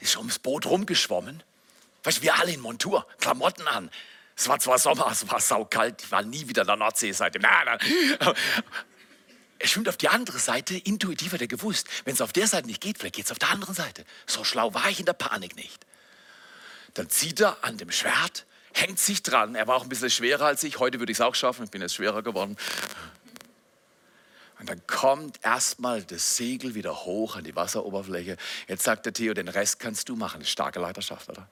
Ist 0.00 0.16
ums 0.16 0.38
Boot 0.38 0.66
rumgeschwommen. 0.66 1.42
Weißt 2.02 2.18
du, 2.18 2.22
wir 2.22 2.36
alle 2.36 2.52
in 2.52 2.60
Montur, 2.60 3.06
Klamotten 3.18 3.66
an. 3.68 3.90
Es 4.36 4.48
war 4.48 4.58
zwar 4.58 4.78
Sommer, 4.78 5.08
es 5.12 5.28
war 5.30 5.40
saukalt, 5.40 6.02
ich 6.02 6.10
war 6.10 6.22
nie 6.22 6.48
wieder 6.48 6.62
an 6.62 6.68
der 6.68 6.76
Nordseeseite. 6.76 7.38
Nein, 7.38 7.66
nein. 7.66 8.34
Er 9.62 9.68
schwimmt 9.68 9.88
auf 9.88 9.96
die 9.96 10.08
andere 10.08 10.40
Seite, 10.40 10.76
intuitiv 10.76 11.34
hat 11.34 11.40
er 11.40 11.46
gewusst, 11.46 11.86
wenn 12.04 12.14
es 12.14 12.20
auf 12.20 12.32
der 12.32 12.48
Seite 12.48 12.66
nicht 12.66 12.80
geht, 12.80 12.98
vielleicht 12.98 13.14
geht 13.14 13.26
es 13.26 13.30
auf 13.30 13.38
der 13.38 13.50
anderen 13.50 13.76
Seite. 13.76 14.04
So 14.26 14.42
schlau 14.42 14.74
war 14.74 14.90
ich 14.90 14.98
in 14.98 15.06
der 15.06 15.12
Panik 15.12 15.54
nicht. 15.54 15.86
Dann 16.94 17.08
zieht 17.08 17.38
er 17.38 17.62
an 17.62 17.78
dem 17.78 17.92
Schwert, 17.92 18.44
hängt 18.72 18.98
sich 18.98 19.22
dran. 19.22 19.54
Er 19.54 19.68
war 19.68 19.76
auch 19.76 19.84
ein 19.84 19.88
bisschen 19.88 20.10
schwerer 20.10 20.46
als 20.46 20.64
ich. 20.64 20.80
Heute 20.80 20.98
würde 20.98 21.12
ich 21.12 21.18
es 21.18 21.20
auch 21.20 21.36
schaffen, 21.36 21.64
ich 21.64 21.70
bin 21.70 21.80
jetzt 21.80 21.94
schwerer 21.94 22.22
geworden. 22.22 22.56
Und 24.58 24.68
dann 24.68 24.84
kommt 24.88 25.38
erstmal 25.44 26.02
das 26.02 26.36
Segel 26.36 26.74
wieder 26.74 27.04
hoch 27.04 27.36
an 27.36 27.44
die 27.44 27.54
Wasseroberfläche. 27.54 28.38
Jetzt 28.66 28.82
sagt 28.82 29.06
der 29.06 29.12
Theo, 29.12 29.32
den 29.32 29.46
Rest 29.46 29.78
kannst 29.78 30.08
du 30.08 30.16
machen. 30.16 30.44
Starke 30.44 30.80
Leiterschaft, 30.80 31.28
oder? 31.28 31.48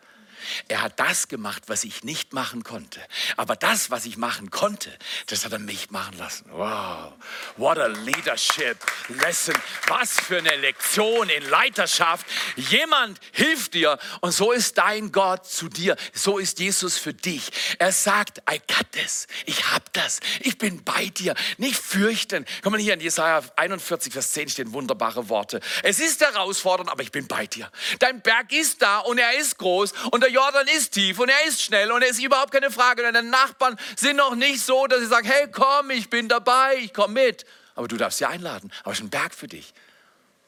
Er 0.69 0.83
hat 0.83 0.99
das 0.99 1.29
gemacht, 1.29 1.65
was 1.67 1.85
ich 1.85 2.05
nicht 2.05 2.33
machen 2.33 2.65
konnte. 2.65 3.01
Aber 3.37 3.57
das, 3.57 3.91
was 3.91 4.07
ich 4.07 4.17
machen 4.17 4.51
konnte, 4.51 4.91
das 5.27 5.45
hat 5.45 5.53
er 5.53 5.59
mich 5.59 5.91
machen 5.91 6.17
lassen. 6.19 6.47
Wow, 6.53 7.13
what 7.57 7.79
a 7.79 7.87
leadership 7.87 8.77
lesson. 9.09 9.55
Was 9.89 10.13
für 10.21 10.39
eine 10.39 10.57
Lektion 10.57 11.29
in 11.29 11.49
Leiterschaft. 11.49 12.27
Jemand 12.57 13.19
hilft 13.33 13.75
dir 13.75 13.99
und 14.21 14.33
so 14.33 14.53
ist 14.53 14.79
dein 14.79 15.13
Gott 15.13 15.47
zu 15.47 15.69
dir. 15.69 15.97
So 16.13 16.39
ist 16.39 16.59
Jesus 16.59 16.99
für 16.99 17.15
dich. 17.15 17.51
Er 17.79 17.93
sagt, 17.93 18.39
I 18.51 18.59
got 18.59 18.93
this. 18.93 19.27
Ich 19.47 19.71
hab 19.73 19.93
das. 19.93 20.21
Ich 20.41 20.59
bin 20.59 20.85
bei 20.85 21.07
dir. 21.07 21.35
Nicht 21.59 21.77
fürchten. 21.77 22.47
Komm 22.63 22.73
mal 22.73 22.81
hier 22.81 22.95
in 22.95 23.01
Jesaja 23.01 23.43
41, 23.57 24.13
Vers 24.13 24.33
10 24.33 24.49
stehen 24.49 24.73
wunderbare 24.73 25.29
Worte. 25.29 25.61
Es 25.83 26.01
ist 26.01 26.21
herausfordernd, 26.21 26.91
aber 26.91 27.03
ich 27.03 27.13
bin 27.13 27.27
bei 27.27 27.47
dir. 27.47 27.71
Dein 27.99 28.21
Berg 28.21 28.53
ist 28.53 28.83
da 28.83 28.99
und 28.99 29.19
er 29.19 29.37
ist 29.39 29.59
groß 29.59 29.93
und 30.11 30.25
der 30.31 30.43
Jordan 30.43 30.67
ist 30.69 30.93
tief 30.93 31.19
und 31.19 31.29
er 31.29 31.47
ist 31.47 31.63
schnell 31.63 31.91
und 31.91 32.03
er 32.03 32.09
ist 32.09 32.23
überhaupt 32.23 32.53
keine 32.53 32.71
Frage. 32.71 33.03
Deine 33.03 33.23
Nachbarn 33.23 33.77
sind 33.97 34.17
noch 34.17 34.35
nicht 34.35 34.61
so, 34.61 34.87
dass 34.87 35.01
sie 35.01 35.07
sagen, 35.07 35.27
hey 35.27 35.49
komm, 35.51 35.91
ich 35.91 36.09
bin 36.09 36.29
dabei, 36.29 36.77
ich 36.77 36.95
komm 36.95 37.15
mit. 37.15 37.45
Aber 37.75 37.89
du 37.89 37.97
darfst 37.97 38.19
sie 38.19 38.27
einladen. 38.27 38.73
Aber 38.83 38.93
es 38.93 38.99
ist 38.99 39.05
ein 39.05 39.11
Berg 39.11 39.35
für 39.35 39.49
dich. 39.49 39.73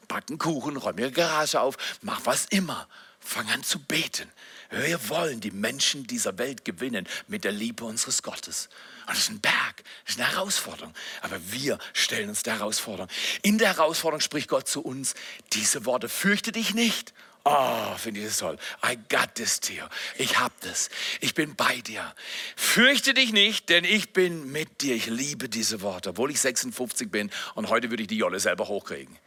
Back 0.09 0.25
einen 0.29 0.39
Kuchen, 0.39 0.77
räum 0.77 0.99
ihre 0.99 1.11
Garage 1.11 1.61
auf, 1.61 1.77
mach 2.03 2.21
was 2.25 2.47
immer. 2.47 2.89
Fang 3.21 3.49
an 3.51 3.63
zu 3.63 3.79
beten. 3.79 4.31
Wir 4.71 5.09
wollen 5.09 5.41
die 5.41 5.53
Menschen 5.53 6.07
dieser 6.07 6.39
Welt 6.39 6.65
gewinnen 6.65 7.07
mit 7.29 7.45
der 7.45 7.53
Liebe 7.53 7.85
unseres 7.85 8.23
Gottes. 8.23 8.69
Und 9.07 9.11
das 9.11 9.19
ist 9.19 9.31
ein 9.31 9.41
Berg, 9.41 9.85
das 10.05 10.17
ist 10.17 10.21
eine 10.21 10.33
Herausforderung. 10.33 10.93
Aber 11.21 11.39
wir 11.53 11.79
stellen 11.93 12.29
uns 12.29 12.43
der 12.43 12.55
Herausforderung. 12.55 13.09
In 13.43 13.59
der 13.59 13.77
Herausforderung 13.77 14.21
spricht 14.21 14.49
Gott 14.49 14.69
zu 14.69 14.83
uns 14.83 15.15
diese 15.53 15.85
Worte. 15.85 16.09
Fürchte 16.09 16.53
dich 16.53 16.75
nicht. 16.75 17.13
Oh, 17.45 17.95
finde 17.97 18.21
ich 18.21 18.27
das 18.27 18.39
toll. 18.39 18.57
I 18.85 18.97
got 19.09 19.35
this, 19.35 19.59
Theo. 19.59 19.85
Ich 20.17 20.39
hab 20.39 20.59
das. 20.61 20.91
Ich 21.21 21.35
bin 21.35 21.57
bei 21.57 21.81
dir. 21.81 22.15
Fürchte 22.55 23.15
dich 23.15 23.33
nicht, 23.33 23.69
denn 23.69 23.85
ich 23.85 24.13
bin 24.13 24.53
mit 24.53 24.81
dir. 24.81 24.95
Ich 24.95 25.07
liebe 25.07 25.49
diese 25.49 25.81
Worte. 25.81 26.11
Obwohl 26.11 26.31
ich 26.31 26.41
56 26.41 27.11
bin 27.11 27.31
und 27.55 27.69
heute 27.69 27.91
würde 27.91 28.05
ich 28.05 28.09
die 28.09 28.17
Jolle 28.17 28.39
selber 28.39 28.69
hochkriegen. 28.69 29.19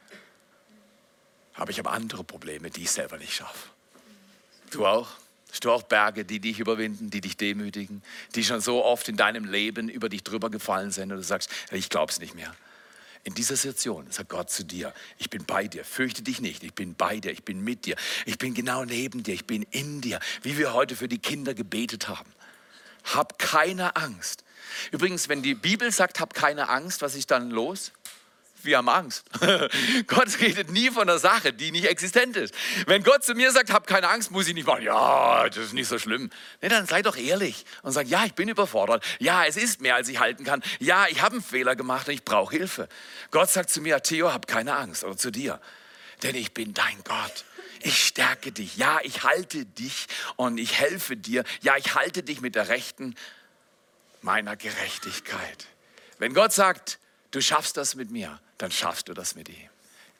Aber 1.55 1.71
ich 1.71 1.79
habe 1.79 1.89
andere 1.91 2.23
Probleme, 2.23 2.69
die 2.69 2.83
ich 2.83 2.91
selber 2.91 3.17
nicht 3.17 3.33
schaffe. 3.33 3.69
Du 4.71 4.85
auch? 4.85 5.09
Hast 5.51 5.63
du 5.63 5.71
auch 5.71 5.83
Berge, 5.83 6.25
die 6.25 6.39
dich 6.39 6.59
überwinden, 6.59 7.09
die 7.09 7.21
dich 7.21 7.37
demütigen, 7.37 8.01
die 8.35 8.43
schon 8.43 8.59
so 8.59 8.83
oft 8.83 9.07
in 9.07 9.15
deinem 9.15 9.45
Leben 9.45 9.87
über 9.87 10.09
dich 10.09 10.23
drüber 10.23 10.49
gefallen 10.49 10.91
sind 10.91 11.11
und 11.11 11.17
du 11.17 11.23
sagst, 11.23 11.49
ich 11.71 11.89
glaube 11.89 12.11
es 12.11 12.19
nicht 12.19 12.35
mehr. 12.35 12.53
In 13.25 13.33
dieser 13.33 13.55
Situation 13.55 14.05
sagt 14.11 14.29
Gott 14.29 14.51
zu 14.51 14.63
dir, 14.63 14.93
ich 15.17 15.31
bin 15.31 15.45
bei 15.45 15.67
dir, 15.67 15.83
fürchte 15.83 16.21
dich 16.21 16.41
nicht, 16.41 16.63
ich 16.63 16.75
bin 16.75 16.93
bei 16.93 17.19
dir, 17.19 17.31
ich 17.31 17.43
bin 17.43 17.59
mit 17.63 17.87
dir, 17.87 17.95
ich 18.27 18.37
bin 18.37 18.53
genau 18.53 18.85
neben 18.85 19.23
dir, 19.23 19.33
ich 19.33 19.45
bin 19.45 19.63
in 19.71 19.99
dir, 19.99 20.19
wie 20.43 20.59
wir 20.59 20.73
heute 20.73 20.95
für 20.95 21.07
die 21.07 21.17
Kinder 21.17 21.55
gebetet 21.55 22.07
haben. 22.07 22.31
Hab 23.03 23.39
keine 23.39 23.95
Angst. 23.95 24.43
Übrigens, 24.91 25.27
wenn 25.27 25.41
die 25.41 25.55
Bibel 25.55 25.91
sagt, 25.91 26.19
hab 26.19 26.35
keine 26.35 26.69
Angst, 26.69 27.01
was 27.01 27.15
ist 27.15 27.31
dann 27.31 27.49
los? 27.49 27.91
Wir 28.65 28.77
haben 28.77 28.89
Angst. 28.89 29.25
Gott 30.07 30.39
redet 30.39 30.71
nie 30.71 30.89
von 30.89 31.03
einer 31.03 31.19
Sache, 31.19 31.53
die 31.53 31.71
nicht 31.71 31.85
existent 31.85 32.35
ist. 32.37 32.53
Wenn 32.87 33.03
Gott 33.03 33.23
zu 33.23 33.33
mir 33.33 33.51
sagt, 33.51 33.71
hab 33.71 33.87
keine 33.87 34.09
Angst, 34.09 34.31
muss 34.31 34.47
ich 34.47 34.53
nicht 34.53 34.67
machen, 34.67 34.83
ja, 34.83 35.47
das 35.47 35.57
ist 35.57 35.73
nicht 35.73 35.87
so 35.87 35.99
schlimm. 35.99 36.29
Nee, 36.61 36.69
dann 36.69 36.85
sei 36.87 37.01
doch 37.01 37.17
ehrlich 37.17 37.65
und 37.83 37.91
sag, 37.91 38.07
ja, 38.07 38.25
ich 38.25 38.33
bin 38.33 38.49
überfordert. 38.49 39.03
Ja, 39.19 39.45
es 39.45 39.57
ist 39.57 39.81
mehr, 39.81 39.95
als 39.95 40.09
ich 40.09 40.19
halten 40.19 40.43
kann. 40.43 40.63
Ja, 40.79 41.07
ich 41.09 41.21
habe 41.21 41.35
einen 41.35 41.43
Fehler 41.43 41.75
gemacht 41.75 42.07
und 42.07 42.13
ich 42.13 42.23
brauche 42.23 42.55
Hilfe. 42.55 42.87
Gott 43.31 43.49
sagt 43.49 43.69
zu 43.69 43.81
mir, 43.81 44.01
Theo, 44.01 44.33
hab 44.33 44.47
keine 44.47 44.75
Angst 44.75 45.03
oder 45.03 45.17
zu 45.17 45.31
dir, 45.31 45.59
denn 46.23 46.35
ich 46.35 46.53
bin 46.53 46.73
dein 46.73 47.03
Gott. 47.03 47.45
Ich 47.81 48.03
stärke 48.03 48.51
dich. 48.51 48.77
Ja, 48.77 48.99
ich 49.03 49.23
halte 49.23 49.63
dich 49.63 50.07
und 50.37 50.57
ich 50.57 50.79
helfe 50.79 51.15
dir. 51.15 51.43
Ja, 51.61 51.77
ich 51.77 51.93
halte 51.93 52.23
dich 52.23 52.41
mit 52.41 52.55
der 52.55 52.67
Rechten 52.67 53.15
meiner 54.21 54.55
Gerechtigkeit. 54.55 55.67
Wenn 56.17 56.33
Gott 56.33 56.51
sagt, 56.51 56.99
du 57.31 57.41
schaffst 57.41 57.77
das 57.77 57.95
mit 57.95 58.09
mir, 58.09 58.39
dann 58.57 58.71
schaffst 58.71 59.07
du 59.09 59.13
das 59.13 59.35
mit 59.35 59.49
ihm. 59.49 59.69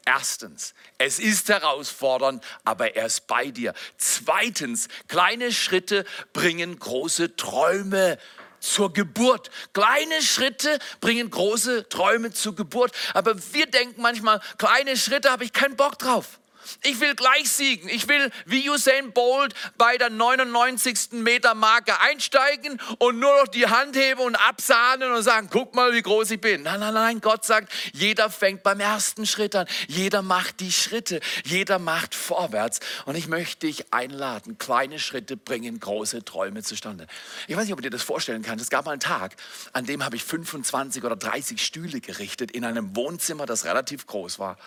Erstens, 0.06 0.76
es 1.00 1.18
ist 1.18 1.50
herausfordernd, 1.50 2.44
aber 2.64 2.96
er 2.96 3.08
ist 3.08 3.26
bei 3.26 3.50
dir. 3.50 3.74
Zweitens, 3.98 4.88
kleine 5.08 5.52
Schritte 5.52 6.06
bringen 6.32 6.78
große 6.78 7.36
Träume 7.36 8.20
zur 8.60 8.94
Geburt. 8.94 9.50
Kleine 9.74 10.22
Schritte 10.22 10.78
bringen 11.02 11.32
große 11.32 11.90
Träume 11.90 12.32
zur 12.32 12.56
Geburt. 12.56 12.92
Aber 13.16 13.36
wir 13.54 13.66
denken 13.66 14.02
manchmal, 14.02 14.42
kleine 14.60 14.96
Schritte 14.96 15.32
habe 15.32 15.44
ich 15.44 15.54
keinen 15.54 15.76
Bock 15.76 15.98
drauf. 15.98 16.40
Ich 16.84 17.00
will 17.00 17.16
gleich 17.16 17.50
siegen. 17.50 17.90
Ich 17.90 18.08
will 18.08 18.32
wie 18.46 18.70
Usain 18.70 19.12
Bolt 19.12 19.54
bei 19.78 19.98
der 19.98 20.10
99. 20.10 21.12
Meter 21.12 21.56
Marke 21.56 22.00
einsteigen 22.00 22.80
und 23.00 23.20
nur 23.20 23.44
noch 23.44 23.48
die 23.48 23.68
Hand 23.68 23.96
heben 23.96 24.22
und 24.22 24.36
absahnen 24.36 25.12
und 25.12 25.24
sagen, 25.24 25.50
guck 25.52 25.76
mal, 25.76 25.94
wie 25.94 26.02
groß 26.02 26.32
ich 26.32 26.42
bin. 26.42 26.64
Nein, 26.64 26.80
nein, 26.80 26.94
nein, 26.94 27.22
Gott 27.22 27.46
sagt, 27.46 27.72
jeder 27.94 28.30
fängt 28.30 28.64
beim 28.64 28.80
ersten 28.80 29.26
Schritt 29.26 29.56
an. 29.56 29.68
Jeder 29.88 30.22
macht 30.22 30.60
die 30.60 30.72
Schritte. 30.72 31.20
Jeder 31.44 31.80
macht 31.80 32.16
vorwärts. 32.16 32.80
Und 33.06 33.16
ich 33.16 33.28
möchte 33.28 33.68
dich 33.68 33.94
einladen. 33.94 34.58
Kleine 34.58 35.00
Schritte 35.00 35.38
bringen 35.38 35.80
große 35.80 36.24
Träume 36.26 36.64
zustande. 36.64 37.08
Ich 37.48 37.56
weiß 37.56 37.64
nicht, 37.66 37.74
ob 37.74 37.80
du 37.80 37.84
dir 37.84 37.90
das 37.90 38.04
vorstellen 38.04 38.42
kannst. 38.42 38.64
Es 38.64 38.70
gab 38.70 38.86
mal 38.86 38.92
einen 38.92 39.00
Tag, 39.00 39.36
an 39.74 39.86
dem 39.86 40.04
habe 40.04 40.16
ich 40.16 40.24
25 40.24 41.04
oder 41.04 41.16
30 41.16 41.64
Stühle 41.64 42.02
gerichtet 42.02 42.52
in 42.52 42.66
einem 42.66 42.96
Wohnzimmer, 42.96 43.46
das 43.46 43.66
relativ 43.66 44.06
groß 44.08 44.40
war. 44.40 44.58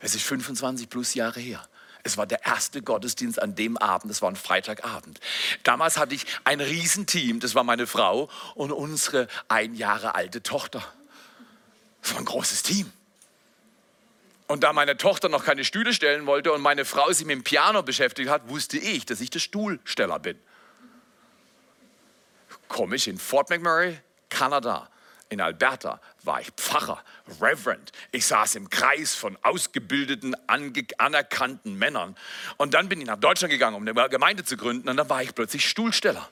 Es 0.00 0.14
ist 0.14 0.24
25 0.24 0.88
plus 0.88 1.14
Jahre 1.14 1.40
her. 1.40 1.66
Es 2.02 2.16
war 2.16 2.26
der 2.26 2.46
erste 2.46 2.82
Gottesdienst 2.82 3.42
an 3.42 3.56
dem 3.56 3.76
Abend, 3.76 4.12
es 4.12 4.22
war 4.22 4.30
ein 4.30 4.36
Freitagabend. 4.36 5.18
Damals 5.64 5.98
hatte 5.98 6.14
ich 6.14 6.24
ein 6.44 6.60
Riesenteam, 6.60 7.40
das 7.40 7.56
war 7.56 7.64
meine 7.64 7.88
Frau 7.88 8.30
und 8.54 8.70
unsere 8.70 9.26
ein 9.48 9.74
Jahre 9.74 10.14
alte 10.14 10.40
Tochter. 10.42 10.86
Es 12.02 12.12
war 12.12 12.20
ein 12.20 12.24
großes 12.24 12.62
Team. 12.62 12.92
Und 14.46 14.62
da 14.62 14.72
meine 14.72 14.96
Tochter 14.96 15.28
noch 15.28 15.44
keine 15.44 15.64
Stühle 15.64 15.92
stellen 15.92 16.26
wollte 16.26 16.52
und 16.52 16.60
meine 16.60 16.84
Frau 16.84 17.10
sich 17.10 17.26
mit 17.26 17.34
dem 17.34 17.42
Piano 17.42 17.82
beschäftigt 17.82 18.30
hat, 18.30 18.48
wusste 18.48 18.78
ich, 18.78 19.04
dass 19.04 19.20
ich 19.20 19.30
der 19.30 19.40
Stuhlsteller 19.40 20.20
bin. 20.20 20.38
Komisch, 22.68 23.08
in 23.08 23.18
Fort 23.18 23.50
McMurray, 23.50 23.98
Kanada, 24.28 24.88
in 25.28 25.40
Alberta 25.40 26.00
war 26.22 26.40
ich 26.40 26.50
Pfarrer, 26.52 27.02
Reverend. 27.40 27.92
Ich 28.12 28.26
saß 28.26 28.54
im 28.54 28.70
Kreis 28.70 29.14
von 29.14 29.36
ausgebildeten, 29.42 30.36
anerkannten 30.46 31.74
Männern. 31.74 32.16
Und 32.56 32.74
dann 32.74 32.88
bin 32.88 33.00
ich 33.00 33.06
nach 33.06 33.18
Deutschland 33.18 33.50
gegangen, 33.50 33.76
um 33.76 33.86
eine 33.86 34.08
Gemeinde 34.08 34.44
zu 34.44 34.56
gründen. 34.56 34.88
Und 34.88 34.96
dann 34.96 35.08
war 35.08 35.22
ich 35.22 35.34
plötzlich 35.34 35.68
Stuhlsteller. 35.68 36.28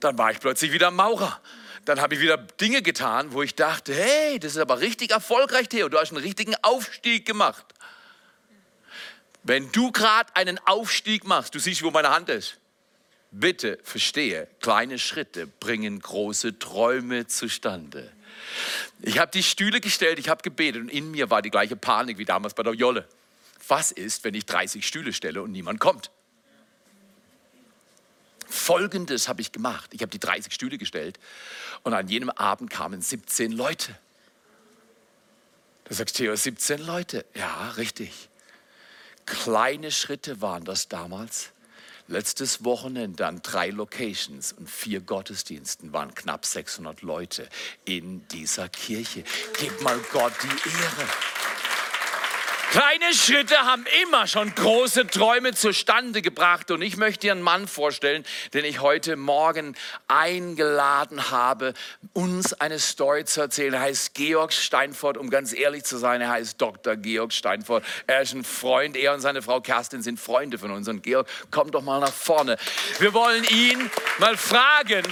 Dann 0.00 0.16
war 0.16 0.30
ich 0.30 0.40
plötzlich 0.40 0.72
wieder 0.72 0.90
Maurer. 0.90 1.40
Dann 1.84 2.00
habe 2.00 2.14
ich 2.14 2.20
wieder 2.20 2.36
Dinge 2.36 2.82
getan, 2.82 3.32
wo 3.32 3.42
ich 3.42 3.54
dachte, 3.54 3.94
hey, 3.94 4.38
das 4.38 4.52
ist 4.52 4.58
aber 4.58 4.80
richtig 4.80 5.10
erfolgreich, 5.10 5.68
Theo. 5.68 5.88
Du 5.88 5.98
hast 5.98 6.12
einen 6.12 6.22
richtigen 6.22 6.54
Aufstieg 6.62 7.26
gemacht. 7.26 7.64
Wenn 9.42 9.72
du 9.72 9.90
gerade 9.90 10.34
einen 10.36 10.58
Aufstieg 10.66 11.24
machst, 11.24 11.54
du 11.54 11.58
siehst, 11.58 11.82
wo 11.82 11.90
meine 11.90 12.10
Hand 12.10 12.28
ist. 12.28 12.58
Bitte 13.30 13.78
verstehe, 13.84 14.48
kleine 14.60 14.98
Schritte 14.98 15.46
bringen 15.46 16.00
große 16.00 16.58
Träume 16.58 17.26
zustande. 17.26 18.10
Ich 19.00 19.18
habe 19.18 19.30
die 19.30 19.42
Stühle 19.42 19.80
gestellt, 19.80 20.18
ich 20.18 20.28
habe 20.28 20.42
gebetet 20.42 20.82
und 20.82 20.88
in 20.88 21.10
mir 21.10 21.30
war 21.30 21.42
die 21.42 21.50
gleiche 21.50 21.76
Panik 21.76 22.18
wie 22.18 22.24
damals 22.24 22.54
bei 22.54 22.62
der 22.62 22.74
Jolle. 22.74 23.08
Was 23.68 23.92
ist, 23.92 24.24
wenn 24.24 24.34
ich 24.34 24.46
30 24.46 24.86
Stühle 24.86 25.12
stelle 25.12 25.42
und 25.42 25.52
niemand 25.52 25.80
kommt? 25.80 26.10
Folgendes 28.48 29.28
habe 29.28 29.40
ich 29.40 29.52
gemacht. 29.52 29.90
Ich 29.94 30.02
habe 30.02 30.10
die 30.10 30.18
30 30.18 30.52
Stühle 30.52 30.76
gestellt 30.76 31.20
und 31.84 31.94
an 31.94 32.08
jenem 32.08 32.30
Abend 32.30 32.70
kamen 32.70 33.00
17 33.00 33.52
Leute. 33.52 33.96
Du 35.84 35.94
sagst, 35.94 36.16
Theo, 36.16 36.34
17 36.34 36.84
Leute. 36.84 37.24
Ja, 37.34 37.70
richtig. 37.70 38.28
Kleine 39.26 39.90
Schritte 39.90 40.40
waren 40.40 40.64
das 40.64 40.88
damals. 40.88 41.50
Letztes 42.10 42.64
Wochenende 42.64 43.24
an 43.24 43.40
drei 43.40 43.68
Locations 43.68 44.52
und 44.52 44.68
vier 44.68 45.00
Gottesdiensten 45.00 45.92
waren 45.92 46.12
knapp 46.12 46.44
600 46.44 47.02
Leute 47.02 47.48
in 47.84 48.26
dieser 48.26 48.68
Kirche. 48.68 49.22
Gib 49.60 49.80
mal 49.82 49.96
Gott 50.10 50.32
die 50.42 50.48
Ehre. 50.48 51.08
Kleine 52.70 53.12
Schritte 53.14 53.56
haben 53.56 53.84
immer 54.04 54.28
schon 54.28 54.54
große 54.54 55.08
Träume 55.08 55.54
zustande 55.54 56.22
gebracht. 56.22 56.70
Und 56.70 56.82
ich 56.82 56.96
möchte 56.96 57.22
dir 57.22 57.32
einen 57.32 57.42
Mann 57.42 57.66
vorstellen, 57.66 58.24
den 58.54 58.64
ich 58.64 58.80
heute 58.80 59.16
Morgen 59.16 59.74
eingeladen 60.06 61.32
habe, 61.32 61.74
uns 62.12 62.52
eine 62.52 62.78
Story 62.78 63.24
zu 63.24 63.40
erzählen. 63.40 63.74
Er 63.74 63.80
heißt 63.80 64.14
Georg 64.14 64.52
Steinfort. 64.52 65.16
Um 65.16 65.30
ganz 65.30 65.52
ehrlich 65.52 65.82
zu 65.82 65.98
sein, 65.98 66.20
er 66.20 66.30
heißt 66.30 66.60
Dr. 66.60 66.94
Georg 66.94 67.32
Steinfort. 67.32 67.84
Er 68.06 68.22
ist 68.22 68.34
ein 68.34 68.44
Freund. 68.44 68.96
Er 68.96 69.14
und 69.14 69.20
seine 69.20 69.42
Frau 69.42 69.60
Kerstin 69.60 70.02
sind 70.02 70.20
Freunde 70.20 70.56
von 70.56 70.70
uns. 70.70 70.86
Und 70.86 71.02
Georg, 71.02 71.26
komm 71.50 71.72
doch 71.72 71.82
mal 71.82 71.98
nach 71.98 72.12
vorne. 72.12 72.56
Wir 73.00 73.12
wollen 73.12 73.42
ihn 73.50 73.90
mal 74.18 74.36
fragen, 74.36 75.02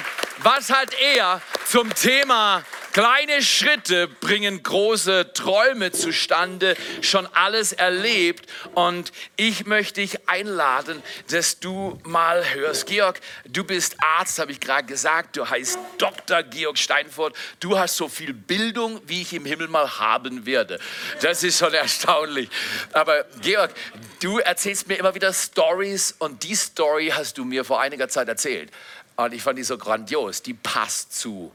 was 0.43 0.71
hat 0.71 0.95
er 0.95 1.41
zum 1.67 1.95
Thema 1.95 2.65
Kleine 2.99 3.43
Schritte 3.43 4.09
bringen 4.09 4.61
große 4.61 5.33
Träume 5.33 5.93
zustande, 5.93 6.75
schon 7.01 7.27
alles 7.27 7.73
erlebt. 7.73 8.51
Und 8.75 9.13
ich 9.37 9.67
möchte 9.67 10.01
dich 10.01 10.29
einladen, 10.29 11.01
dass 11.31 11.61
du 11.61 12.01
mal 12.03 12.55
hörst. 12.55 12.87
Georg, 12.87 13.21
du 13.47 13.63
bist 13.63 13.95
Arzt, 14.03 14.41
habe 14.41 14.51
ich 14.51 14.59
gerade 14.59 14.89
gesagt. 14.89 15.37
Du 15.37 15.49
heißt 15.49 15.79
Dr. 15.99 16.43
Georg 16.43 16.77
Steinfurt. 16.77 17.37
Du 17.61 17.79
hast 17.79 17.97
so 17.97 18.09
viel 18.09 18.33
Bildung, 18.33 19.01
wie 19.07 19.23
ich 19.23 19.33
im 19.33 19.45
Himmel 19.45 19.69
mal 19.69 20.01
haben 20.01 20.45
werde. 20.45 20.81
Das 21.21 21.45
ist 21.45 21.59
schon 21.59 21.75
erstaunlich. 21.75 22.49
Aber 22.95 23.27
Georg, 23.43 23.73
du 24.21 24.39
erzählst 24.39 24.89
mir 24.89 24.97
immer 24.97 25.15
wieder 25.15 25.33
Stories 25.33 26.17
und 26.19 26.43
die 26.43 26.57
Story 26.57 27.13
hast 27.15 27.39
du 27.39 27.45
mir 27.45 27.65
vor 27.65 27.81
einiger 27.81 28.09
Zeit 28.09 28.27
erzählt. 28.27 28.73
Und 29.19 29.35
ich 29.35 29.43
fand 29.43 29.59
die 29.59 29.65
so 29.65 29.77
grandios. 29.77 30.43
Die 30.43 30.55
passt 30.55 31.19
zu 31.19 31.53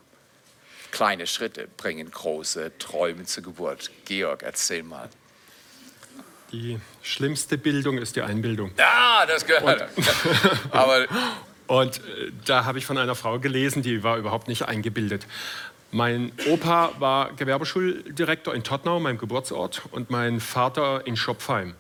Kleine 0.92 1.26
Schritte 1.26 1.68
bringen 1.76 2.12
große 2.12 2.78
Träume 2.78 3.24
zur 3.26 3.42
Geburt. 3.42 3.90
Georg, 4.06 4.44
erzähl 4.44 4.84
mal. 4.84 5.10
Die 6.52 6.80
schlimmste 7.02 7.58
Bildung 7.58 7.98
ist 7.98 8.16
die 8.16 8.22
Einbildung. 8.22 8.72
Ja, 8.78 9.26
das 9.26 9.44
gehört. 9.44 9.90
Und, 9.96 10.06
Aber 10.72 11.08
und 11.66 11.98
äh, 11.98 12.32
da 12.46 12.66
habe 12.66 12.78
ich 12.78 12.86
von 12.86 13.00
einer 13.00 13.16
Frau 13.16 13.40
gelesen, 13.40 13.82
die 13.82 14.04
war 14.04 14.18
überhaupt 14.18 14.48
nicht 14.48 14.68
eingebildet. 14.68 15.26
Mein 15.90 16.32
Opa 16.48 16.92
war 17.00 17.34
Gewerbeschuldirektor 17.34 18.54
in 18.54 18.64
Tottnau, 18.64 19.00
meinem 19.00 19.18
Geburtsort, 19.18 19.82
und 19.90 20.12
mein 20.12 20.40
Vater 20.40 21.08
in 21.08 21.16
Schopfheim, 21.16 21.74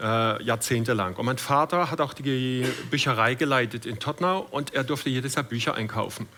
äh, 0.00 0.42
jahrzehntelang. 0.42 1.16
Und 1.16 1.26
mein 1.26 1.38
Vater 1.38 1.90
hat 1.90 2.00
auch 2.00 2.14
die 2.14 2.66
Bücherei 2.90 3.34
geleitet 3.34 3.86
in 3.86 3.98
Tottnau 3.98 4.46
und 4.50 4.74
er 4.74 4.84
durfte 4.84 5.10
jedes 5.10 5.34
Jahr 5.34 5.44
Bücher 5.44 5.74
einkaufen 5.74 6.28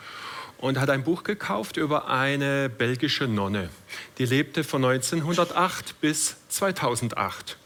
und 0.58 0.80
hat 0.80 0.90
ein 0.90 1.04
Buch 1.04 1.22
gekauft 1.22 1.76
über 1.76 2.08
eine 2.08 2.68
belgische 2.68 3.26
Nonne. 3.26 3.70
Die 4.18 4.26
lebte 4.26 4.64
von 4.64 4.84
1908 4.84 6.00
bis 6.00 6.36
2008. 6.48 7.56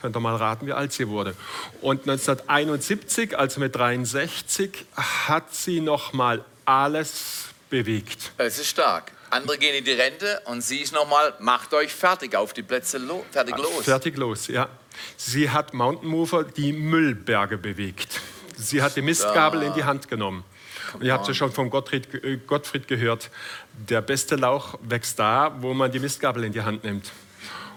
Könnt 0.00 0.16
ihr 0.16 0.20
mal 0.20 0.36
raten, 0.36 0.66
wie 0.66 0.72
alt 0.72 0.92
sie 0.92 1.08
wurde. 1.08 1.34
Und 1.82 2.08
1971, 2.08 3.36
also 3.36 3.60
mit 3.60 3.76
63, 3.76 4.86
hat 4.96 5.54
sie 5.54 5.80
noch 5.80 6.14
mal 6.14 6.42
alles 6.64 7.48
bewegt. 7.68 8.32
Es 8.38 8.58
ist 8.58 8.68
stark. 8.68 9.12
Andere 9.28 9.58
gehen 9.58 9.74
in 9.74 9.84
die 9.84 9.92
Rente 9.92 10.40
und 10.46 10.62
sie 10.62 10.78
ist 10.78 10.92
noch 10.92 11.08
mal, 11.08 11.34
macht 11.38 11.72
euch 11.74 11.92
fertig 11.92 12.34
auf 12.34 12.52
die 12.52 12.62
Plätze, 12.62 12.98
lo 12.98 13.24
fertig 13.30 13.56
los. 13.58 13.84
Fertig 13.84 14.16
los, 14.16 14.48
ja. 14.48 14.68
Sie 15.16 15.50
hat 15.50 15.74
Mountain 15.74 16.08
Mover 16.08 16.44
die 16.44 16.72
Müllberge 16.72 17.58
bewegt. 17.58 18.20
Sie 18.56 18.82
hat 18.82 18.96
die 18.96 19.02
Mistgabel 19.02 19.62
in 19.62 19.74
die 19.74 19.84
Hand 19.84 20.08
genommen. 20.08 20.44
Und 20.92 21.04
ihr 21.04 21.12
habt 21.12 21.28
ja 21.28 21.34
schon 21.34 21.52
von 21.52 21.70
Gottfried, 21.70 22.12
äh, 22.22 22.38
Gottfried 22.38 22.88
gehört, 22.88 23.30
der 23.72 24.02
beste 24.02 24.36
Lauch 24.36 24.78
wächst 24.82 25.18
da, 25.18 25.54
wo 25.60 25.72
man 25.72 25.92
die 25.92 26.00
Mistgabel 26.00 26.44
in 26.44 26.52
die 26.52 26.62
Hand 26.62 26.84
nimmt. 26.84 27.12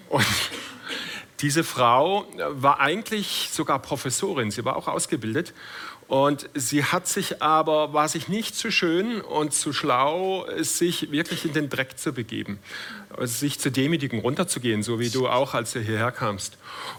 Und 0.10 0.26
diese 1.42 1.64
Frau 1.64 2.26
war 2.52 2.80
eigentlich 2.80 3.50
sogar 3.52 3.80
Professorin, 3.80 4.52
sie 4.52 4.66
war 4.66 4.76
auch 4.76 4.88
ausgebildet 4.88 5.54
und 6.08 6.50
sie 6.54 6.84
hat 6.84 7.08
sich 7.08 7.42
aber, 7.42 7.94
war 7.94 8.08
sich 8.08 8.28
nicht 8.28 8.56
zu 8.56 8.72
schön 8.72 9.22
und 9.22 9.54
zu 9.54 9.74
schlau, 9.74 10.46
sich 10.60 11.12
wirklich 11.12 11.46
in 11.46 11.54
den 11.54 11.70
Dreck 11.70 11.98
zu 11.98 12.14
begeben, 12.14 12.60
also 13.16 13.34
sich 13.34 13.60
zu 13.60 13.72
demütigen, 13.72 14.20
runterzugehen, 14.20 14.84
so 14.84 15.00
wie 15.00 15.10
du 15.10 15.28
auch, 15.28 15.54
als 15.54 15.74
du 15.74 15.80
hierher 15.80 16.12
kamst. 16.12 16.58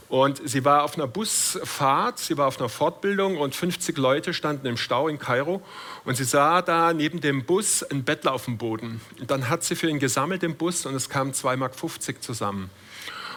Und 0.09 0.41
sie 0.49 0.65
war 0.65 0.85
auf 0.85 0.95
einer 0.97 1.07
Busfahrt, 1.07 2.19
sie 2.19 2.39
war 2.39 2.47
auf 2.47 2.59
einer 2.59 2.69
Fortbildung 2.69 3.37
und 3.37 3.55
50 3.55 3.97
Leute 3.99 4.33
standen 4.33 4.67
im 4.67 4.77
Stau 4.77 5.09
in 5.09 5.19
Kairo 5.19 5.63
und 6.05 6.17
sie 6.17 6.25
sah 6.25 6.63
da 6.63 6.93
neben 6.93 7.21
dem 7.21 7.45
Bus 7.45 7.83
einen 7.83 8.05
Bettler 8.05 8.33
auf 8.33 8.47
dem 8.47 8.59
Boden. 8.59 9.01
Und 9.21 9.31
dann 9.31 9.49
hat 9.49 9.65
sie 9.65 9.77
für 9.77 9.89
ihn 9.89 9.99
gesammelt 9.99 10.43
im 10.43 10.57
Bus 10.57 10.87
und 10.87 10.95
es 10.95 11.09
kamen 11.09 11.33
2,50 11.33 11.57
Mark 11.57 12.23
zusammen. 12.23 12.71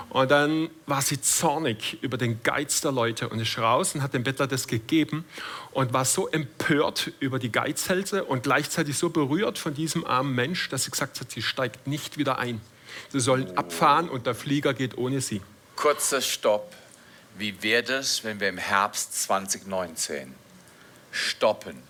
Und 0.09 0.31
dann 0.31 0.69
war 0.85 1.01
sie 1.01 1.19
zornig 1.21 1.97
über 2.01 2.17
den 2.17 2.41
Geiz 2.41 2.81
der 2.81 2.91
Leute 2.91 3.27
und 3.29 3.39
ist 3.39 3.57
raus 3.57 3.93
und 3.93 4.01
hat 4.01 4.13
dem 4.13 4.23
Bettler 4.23 4.47
das 4.47 4.67
gegeben 4.67 5.25
und 5.71 5.93
war 5.93 6.05
so 6.05 6.27
empört 6.29 7.11
über 7.19 7.39
die 7.39 7.51
Geizhälse 7.51 8.23
und 8.23 8.43
gleichzeitig 8.43 8.97
so 8.97 9.09
berührt 9.09 9.57
von 9.57 9.73
diesem 9.73 10.05
armen 10.05 10.33
Mensch, 10.33 10.69
dass 10.69 10.85
sie 10.85 10.91
gesagt 10.91 11.19
hat, 11.19 11.31
sie 11.31 11.41
steigt 11.41 11.87
nicht 11.87 12.17
wieder 12.17 12.39
ein. 12.39 12.61
Sie 13.09 13.19
sollen 13.19 13.57
abfahren 13.57 14.09
und 14.09 14.25
der 14.25 14.35
Flieger 14.35 14.73
geht 14.73 14.97
ohne 14.97 15.21
sie. 15.21 15.41
Kurzer 15.75 16.21
Stopp. 16.21 16.73
Wie 17.37 17.61
wäre 17.61 17.93
es, 17.93 18.23
wenn 18.23 18.39
wir 18.39 18.49
im 18.49 18.57
Herbst 18.57 19.21
2019 19.23 20.33
stoppen 21.11 21.83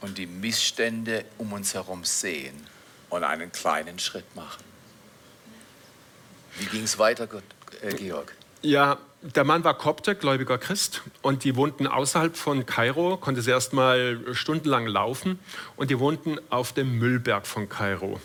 und 0.00 0.16
die 0.16 0.26
Missstände 0.26 1.24
um 1.36 1.52
uns 1.52 1.74
herum 1.74 2.04
sehen 2.04 2.66
und 3.10 3.24
einen 3.24 3.52
kleinen 3.52 3.98
Schritt 3.98 4.34
machen? 4.34 4.64
Wie 6.56 6.66
ging 6.66 6.84
es 6.84 6.98
weiter, 6.98 7.26
Gott? 7.26 7.42
Äh, 7.82 7.94
Georg? 7.94 8.34
Ja, 8.62 8.98
der 9.24 9.44
Mann 9.44 9.64
war 9.64 9.74
Kopte, 9.74 10.14
gläubiger 10.14 10.58
Christ, 10.58 11.02
und 11.22 11.44
die 11.44 11.56
wohnten 11.56 11.86
außerhalb 11.86 12.36
von 12.36 12.66
Kairo, 12.66 13.16
konnte 13.16 13.40
sie 13.40 13.50
erst 13.50 13.72
mal 13.72 14.20
stundenlang 14.32 14.86
laufen, 14.86 15.38
und 15.76 15.90
die 15.90 15.98
wohnten 15.98 16.38
auf 16.50 16.72
dem 16.72 16.98
Müllberg 16.98 17.46
von 17.46 17.68
Kairo. 17.68 18.20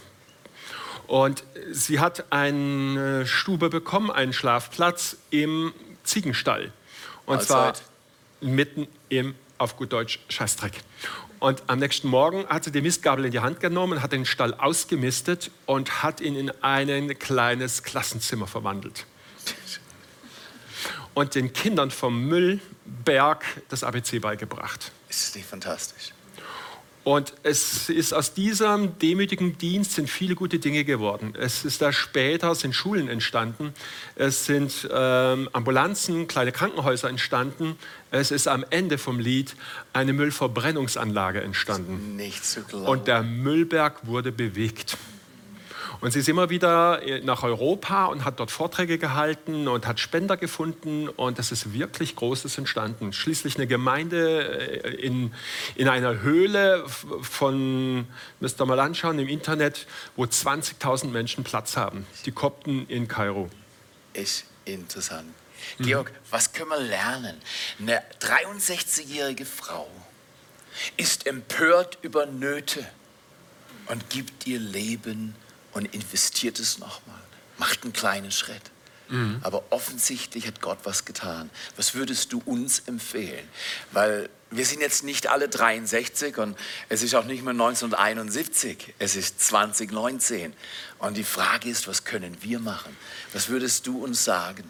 Und 1.07 1.43
sie 1.71 1.99
hat 1.99 2.31
eine 2.31 3.25
Stube 3.25 3.69
bekommen, 3.69 4.11
einen 4.11 4.33
Schlafplatz 4.33 5.17
im 5.29 5.73
Ziegenstall. 6.03 6.71
Und 7.25 7.39
Allzeit. 7.39 7.77
zwar 7.77 8.49
mitten 8.49 8.87
im, 9.07 9.35
auf 9.57 9.77
gut 9.77 9.93
Deutsch, 9.93 10.19
Scheißdreck. 10.27 10.73
Und 11.39 11.63
am 11.67 11.79
nächsten 11.79 12.09
Morgen 12.09 12.45
hat 12.47 12.65
sie 12.65 12.71
die 12.71 12.81
Mistgabel 12.81 13.25
in 13.25 13.31
die 13.31 13.39
Hand 13.39 13.61
genommen, 13.61 14.03
hat 14.03 14.11
den 14.11 14.25
Stall 14.25 14.53
ausgemistet 14.53 15.49
und 15.65 16.03
hat 16.03 16.19
ihn 16.19 16.35
in 16.35 16.51
ein 16.61 17.17
kleines 17.17 17.83
Klassenzimmer 17.83 18.47
verwandelt 18.47 19.05
und 21.13 21.35
den 21.35 21.53
Kindern 21.53 21.91
vom 21.91 22.27
Müllberg 22.27 23.43
das 23.69 23.83
ABC 23.83 24.19
beigebracht. 24.19 24.91
Ist 25.09 25.27
das 25.27 25.35
nicht 25.35 25.47
fantastisch? 25.47 26.13
Und 27.05 27.33
es 27.43 27.89
ist 27.89 28.13
aus 28.13 28.33
diesem 28.33 28.99
demütigen 28.99 29.57
Dienst 29.57 29.93
sind 29.93 30.09
viele 30.09 30.35
gute 30.35 30.59
Dinge 30.59 30.83
geworden. 30.83 31.33
Es 31.35 31.65
ist 31.65 31.81
da 31.81 31.91
später 31.91 32.53
sind 32.55 32.75
Schulen 32.75 33.07
entstanden, 33.07 33.73
es 34.15 34.45
sind 34.45 34.87
ähm, 34.93 35.49
Ambulanzen, 35.53 36.27
kleine 36.27 36.51
Krankenhäuser 36.51 37.09
entstanden. 37.09 37.77
Es 38.11 38.31
ist 38.31 38.47
am 38.47 38.65
Ende 38.69 38.97
vom 38.97 39.19
Lied 39.19 39.55
eine 39.93 40.13
Müllverbrennungsanlage 40.13 41.41
entstanden. 41.41 42.15
Nicht 42.15 42.45
zu 42.45 42.61
glauben. 42.63 42.85
Und 42.85 43.07
der 43.07 43.23
Müllberg 43.23 44.05
wurde 44.05 44.31
bewegt. 44.31 44.97
Und 46.01 46.11
sie 46.11 46.19
ist 46.19 46.29
immer 46.29 46.49
wieder 46.49 47.01
äh, 47.03 47.19
nach 47.21 47.43
Europa 47.43 48.05
und 48.05 48.23
hat 48.23 48.39
dort 48.39 48.51
Vorträge 48.51 48.97
gehalten 48.97 49.67
und 49.67 49.85
hat 49.85 49.99
Spender 49.99 50.37
gefunden 50.37 51.09
und 51.09 51.39
es 51.39 51.51
ist 51.51 51.73
wirklich 51.73 52.15
Großes 52.15 52.57
entstanden. 52.57 53.11
Schließlich 53.11 53.57
eine 53.57 53.67
Gemeinde 53.67 54.83
äh, 54.83 54.95
in, 54.95 55.33
in 55.75 55.89
einer 55.89 56.21
Höhle 56.21 56.85
von, 56.87 58.07
müsst 58.39 58.61
ihr 58.61 58.65
mal 58.65 58.79
anschauen, 58.79 59.19
im 59.19 59.27
Internet, 59.27 59.87
wo 60.15 60.23
20.000 60.23 61.07
Menschen 61.07 61.43
Platz 61.43 61.75
haben. 61.75 62.07
Die 62.25 62.31
Kopten 62.31 62.85
in 62.87 63.07
Kairo. 63.07 63.49
Ist 64.13 64.45
interessant. 64.63 65.27
Mhm. 65.79 65.83
Georg, 65.83 66.11
was 66.29 66.53
können 66.53 66.69
wir 66.69 66.79
lernen? 66.79 67.35
Eine 67.79 68.01
63-jährige 68.21 69.45
Frau 69.45 69.89
ist 70.95 71.27
empört 71.27 71.97
über 72.01 72.25
Nöte 72.25 72.87
und 73.87 74.09
gibt 74.09 74.47
ihr 74.47 74.59
Leben 74.59 75.35
und 75.79 75.93
investiert 75.93 76.59
es 76.59 76.77
nochmal, 76.77 77.21
macht 77.57 77.83
einen 77.83 77.93
kleinen 77.93 78.31
Schritt. 78.31 78.61
Mhm. 79.07 79.39
Aber 79.41 79.63
offensichtlich 79.69 80.45
hat 80.45 80.61
Gott 80.61 80.79
was 80.83 81.05
getan. 81.05 81.49
Was 81.77 81.95
würdest 81.95 82.33
du 82.33 82.41
uns 82.45 82.79
empfehlen? 82.79 83.47
Weil 83.93 84.29
wir 84.51 84.65
sind 84.65 84.81
jetzt 84.81 85.03
nicht 85.03 85.27
alle 85.27 85.47
63 85.47 86.37
und 86.37 86.57
es 86.89 87.01
ist 87.01 87.15
auch 87.15 87.23
nicht 87.23 87.43
mehr 87.43 87.51
1971, 87.51 88.93
es 88.99 89.15
ist 89.15 89.39
2019. 89.39 90.53
Und 90.97 91.15
die 91.15 91.23
Frage 91.23 91.69
ist, 91.69 91.87
was 91.87 92.03
können 92.03 92.37
wir 92.41 92.59
machen? 92.59 92.95
Was 93.31 93.47
würdest 93.47 93.87
du 93.87 94.03
uns 94.03 94.25
sagen? 94.25 94.69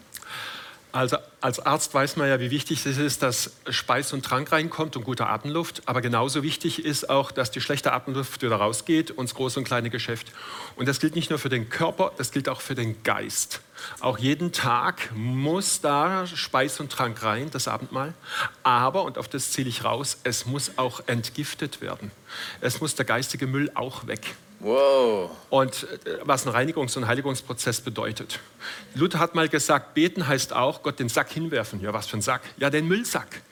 Also 0.92 1.18
als 1.40 1.60
Arzt 1.60 1.94
weiß 1.94 2.16
man 2.16 2.28
ja, 2.28 2.40
wie 2.40 2.50
wichtig 2.50 2.84
es 2.84 2.98
ist, 2.98 3.22
dass 3.22 3.52
Speis 3.68 4.12
und 4.12 4.24
Trank 4.24 4.50
reinkommt 4.50 4.96
und 4.96 5.04
gute 5.04 5.26
Atemluft. 5.26 5.82
Aber 5.86 6.00
genauso 6.00 6.42
wichtig 6.42 6.84
ist 6.84 7.08
auch, 7.08 7.30
dass 7.30 7.50
die 7.50 7.60
schlechte 7.60 7.92
Atemluft 7.92 8.42
wieder 8.42 8.56
rausgeht, 8.56 9.10
ins 9.10 9.34
große 9.34 9.60
und 9.60 9.64
kleine 9.64 9.90
Geschäft. 9.90 10.32
Und 10.76 10.88
das 10.88 10.98
gilt 10.98 11.14
nicht 11.14 11.30
nur 11.30 11.38
für 11.38 11.48
den 11.48 11.68
Körper, 11.68 12.12
das 12.16 12.32
gilt 12.32 12.48
auch 12.48 12.60
für 12.60 12.74
den 12.74 13.02
Geist. 13.04 13.60
Auch 14.00 14.18
jeden 14.18 14.52
Tag 14.52 15.10
muss 15.14 15.80
da 15.80 16.26
Speis 16.26 16.80
und 16.80 16.90
Trank 16.90 17.22
rein, 17.22 17.50
das 17.50 17.68
Abendmahl. 17.68 18.14
Aber, 18.62 19.04
und 19.04 19.16
auf 19.16 19.28
das 19.28 19.52
zähle 19.52 19.68
ich 19.68 19.84
raus, 19.84 20.18
es 20.24 20.44
muss 20.44 20.72
auch 20.76 21.02
entgiftet 21.06 21.80
werden. 21.80 22.10
Es 22.60 22.80
muss 22.80 22.94
der 22.96 23.04
geistige 23.04 23.46
Müll 23.46 23.70
auch 23.74 24.06
weg. 24.06 24.34
Wow. 24.60 25.30
Und 25.48 25.86
äh, 26.04 26.18
was 26.22 26.46
ein 26.46 26.52
Reinigungs- 26.54 26.96
und 26.96 27.06
Heiligungsprozess 27.06 27.80
bedeutet. 27.80 28.38
Luther 28.94 29.18
hat 29.18 29.34
mal 29.34 29.48
gesagt, 29.48 29.94
beten 29.94 30.26
heißt 30.26 30.52
auch 30.52 30.82
Gott 30.82 30.98
den 30.98 31.08
Sack 31.08 31.30
hinwerfen. 31.32 31.80
Ja, 31.80 31.92
was 31.92 32.06
für 32.06 32.18
ein 32.18 32.22
Sack? 32.22 32.42
Ja, 32.58 32.70
den 32.70 32.86
Müllsack. 32.86 33.42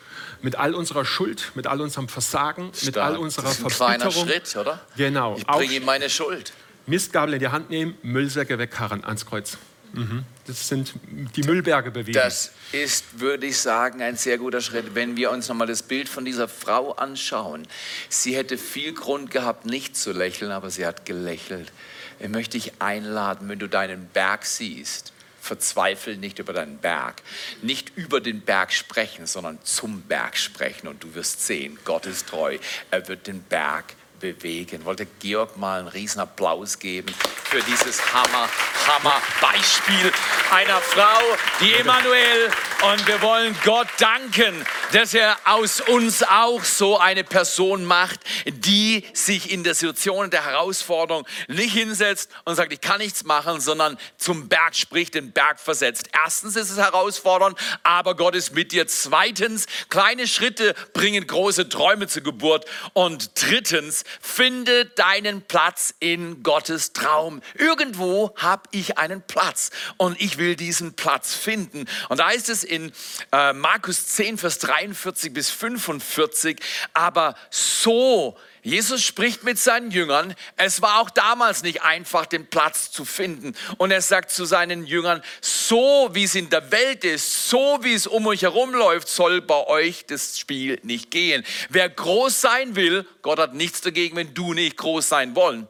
mit 0.42 0.56
all 0.56 0.74
unserer 0.74 1.04
Schuld, 1.04 1.50
mit 1.54 1.66
all 1.66 1.80
unserem 1.80 2.08
Versagen, 2.08 2.70
mit 2.84 2.96
all 2.98 3.16
unserer 3.16 3.46
das 3.46 3.58
ist 3.58 3.64
ein 3.64 3.70
kleiner 3.70 4.10
Verbitterung. 4.10 4.28
Schritt, 4.28 4.56
oder? 4.56 4.80
Genau. 4.96 5.36
Ich 5.36 5.46
bringe 5.46 5.72
ihm 5.72 5.84
meine 5.84 6.08
Schuld. 6.10 6.52
Mistgabel 6.86 7.34
in 7.34 7.40
die 7.40 7.48
Hand 7.48 7.70
nehmen, 7.70 7.96
Müllsäcke 8.02 8.58
wegkarren 8.58 9.04
ans 9.04 9.26
Kreuz. 9.26 9.58
Mhm. 9.92 10.24
Das 10.46 10.68
sind 10.68 10.94
die 11.36 11.42
Müllberge 11.42 11.90
bewegen. 11.90 12.14
Das 12.14 12.52
ist, 12.72 13.20
würde 13.20 13.46
ich 13.46 13.58
sagen, 13.58 14.02
ein 14.02 14.16
sehr 14.16 14.38
guter 14.38 14.60
Schritt. 14.60 14.94
Wenn 14.94 15.16
wir 15.16 15.30
uns 15.30 15.48
nochmal 15.48 15.66
das 15.66 15.82
Bild 15.82 16.08
von 16.08 16.24
dieser 16.24 16.48
Frau 16.48 16.92
anschauen. 16.92 17.66
Sie 18.08 18.36
hätte 18.36 18.58
viel 18.58 18.92
Grund 18.92 19.30
gehabt, 19.30 19.66
nicht 19.66 19.96
zu 19.96 20.12
lächeln, 20.12 20.50
aber 20.50 20.70
sie 20.70 20.86
hat 20.86 21.04
gelächelt. 21.06 21.72
Ich 22.20 22.28
möchte 22.28 22.58
dich 22.58 22.72
einladen, 22.80 23.48
wenn 23.48 23.58
du 23.58 23.68
deinen 23.68 24.08
Berg 24.08 24.44
siehst. 24.44 25.12
Verzweifel 25.40 26.16
nicht 26.16 26.38
über 26.40 26.52
deinen 26.52 26.78
Berg. 26.78 27.22
Nicht 27.62 27.92
über 27.96 28.20
den 28.20 28.40
Berg 28.40 28.72
sprechen, 28.72 29.26
sondern 29.26 29.58
zum 29.62 30.02
Berg 30.02 30.36
sprechen. 30.36 30.88
Und 30.88 31.02
du 31.04 31.14
wirst 31.14 31.46
sehen, 31.46 31.78
Gott 31.84 32.06
ist 32.06 32.28
treu. 32.28 32.58
Er 32.90 33.08
wird 33.08 33.26
den 33.26 33.42
Berg 33.42 33.94
bewegen. 34.18 34.84
Wollte 34.84 35.06
Georg 35.20 35.56
mal 35.56 35.80
einen 35.80 35.88
riesen 35.88 36.20
Applaus 36.20 36.78
geben 36.78 37.14
für 37.44 37.62
dieses 37.62 38.12
Hammer, 38.12 38.48
Hammer 38.86 39.20
Beispiel 39.40 40.12
einer 40.50 40.80
Frau, 40.80 41.20
die 41.60 41.72
Emanuel. 41.74 42.50
Und 42.92 43.06
wir 43.08 43.20
wollen 43.22 43.56
Gott 43.64 43.88
danken, 43.98 44.64
dass 44.92 45.12
er 45.12 45.36
aus 45.44 45.80
uns 45.80 46.22
auch 46.22 46.62
so 46.62 46.96
eine 46.96 47.24
Person 47.24 47.84
macht, 47.84 48.20
die 48.46 49.04
sich 49.12 49.50
in 49.50 49.64
der 49.64 49.74
Situation 49.74 50.30
der 50.30 50.44
Herausforderung 50.44 51.26
nicht 51.48 51.72
hinsetzt 51.72 52.30
und 52.44 52.54
sagt, 52.54 52.72
ich 52.72 52.80
kann 52.80 52.98
nichts 52.98 53.24
machen, 53.24 53.60
sondern 53.60 53.98
zum 54.16 54.48
Berg 54.48 54.76
spricht, 54.76 55.14
den 55.14 55.32
Berg 55.32 55.58
versetzt. 55.58 56.08
Erstens 56.24 56.54
ist 56.54 56.70
es 56.70 56.78
herausfordernd, 56.78 57.58
aber 57.82 58.14
Gott 58.14 58.36
ist 58.36 58.54
mit 58.54 58.70
dir. 58.70 58.86
Zweitens, 58.86 59.66
kleine 59.88 60.28
Schritte 60.28 60.74
bringen 60.92 61.26
große 61.26 61.68
Träume 61.68 62.06
zur 62.06 62.22
Geburt. 62.22 62.64
Und 62.92 63.30
drittens, 63.34 64.04
finde 64.20 64.86
deinen 64.86 65.42
Platz 65.42 65.94
in 66.00 66.42
Gottes 66.42 66.92
Traum. 66.92 67.42
Irgendwo 67.54 68.34
habe 68.36 68.62
ich 68.70 68.98
einen 68.98 69.22
Platz 69.22 69.70
und 69.96 70.20
ich 70.20 70.38
will 70.38 70.56
diesen 70.56 70.94
Platz 70.94 71.34
finden. 71.34 71.86
Und 72.08 72.20
da 72.20 72.28
heißt 72.28 72.48
es 72.48 72.64
in 72.64 72.92
äh, 73.32 73.52
Markus 73.52 74.06
10, 74.08 74.38
Vers 74.38 74.58
43 74.58 75.32
bis 75.32 75.50
45, 75.50 76.58
aber 76.92 77.34
so 77.50 78.36
Jesus 78.62 79.02
spricht 79.02 79.44
mit 79.44 79.58
seinen 79.58 79.90
Jüngern. 79.90 80.34
Es 80.56 80.82
war 80.82 81.00
auch 81.00 81.10
damals 81.10 81.62
nicht 81.62 81.82
einfach, 81.82 82.26
den 82.26 82.46
Platz 82.46 82.90
zu 82.90 83.04
finden. 83.04 83.54
Und 83.78 83.90
er 83.90 84.02
sagt 84.02 84.30
zu 84.30 84.44
seinen 84.44 84.84
Jüngern, 84.84 85.22
so 85.68 86.08
wie 86.12 86.24
es 86.24 86.34
in 86.34 86.48
der 86.48 86.70
Welt 86.72 87.04
ist, 87.04 87.50
so 87.50 87.78
wie 87.82 87.92
es 87.92 88.06
um 88.06 88.26
euch 88.26 88.42
herum 88.42 88.72
läuft, 88.72 89.08
soll 89.08 89.42
bei 89.42 89.66
euch 89.66 90.06
das 90.06 90.38
Spiel 90.38 90.80
nicht 90.82 91.10
gehen. 91.10 91.44
Wer 91.68 91.90
groß 91.90 92.40
sein 92.40 92.74
will, 92.74 93.06
Gott 93.22 93.38
hat 93.38 93.54
nichts 93.54 93.82
dagegen, 93.82 94.16
wenn 94.16 94.32
du 94.32 94.54
nicht 94.54 94.78
groß 94.78 95.08
sein 95.08 95.34
wollen. 95.34 95.68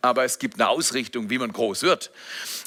Aber 0.00 0.24
es 0.24 0.40
gibt 0.40 0.56
eine 0.56 0.68
Ausrichtung, 0.68 1.30
wie 1.30 1.38
man 1.38 1.52
groß 1.52 1.82
wird. 1.82 2.10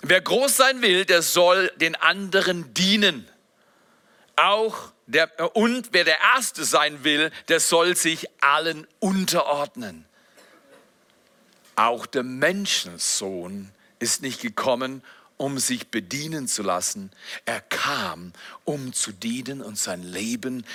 Wer 0.01 0.21
groß 0.21 0.55
sein 0.55 0.81
will, 0.81 1.03
der 1.03 1.21
soll 1.21 1.69
den 1.75 1.95
anderen 1.95 2.73
dienen. 2.73 3.27
Auch 4.37 4.93
der, 5.07 5.55
und 5.55 5.89
wer 5.91 6.05
der 6.05 6.19
Erste 6.35 6.63
sein 6.63 7.03
will, 7.03 7.31
der 7.49 7.59
soll 7.59 7.97
sich 7.97 8.27
allen 8.41 8.87
unterordnen. 8.99 10.05
Auch 11.75 12.05
der 12.05 12.23
Menschensohn 12.23 13.69
ist 13.99 14.21
nicht 14.21 14.41
gekommen, 14.41 15.03
um 15.37 15.59
sich 15.59 15.87
bedienen 15.87 16.47
zu 16.47 16.63
lassen. 16.63 17.11
Er 17.45 17.61
kam, 17.61 18.33
um 18.63 18.93
zu 18.93 19.11
dienen 19.11 19.61
und 19.61 19.77
sein 19.77 20.03
Leben 20.03 20.65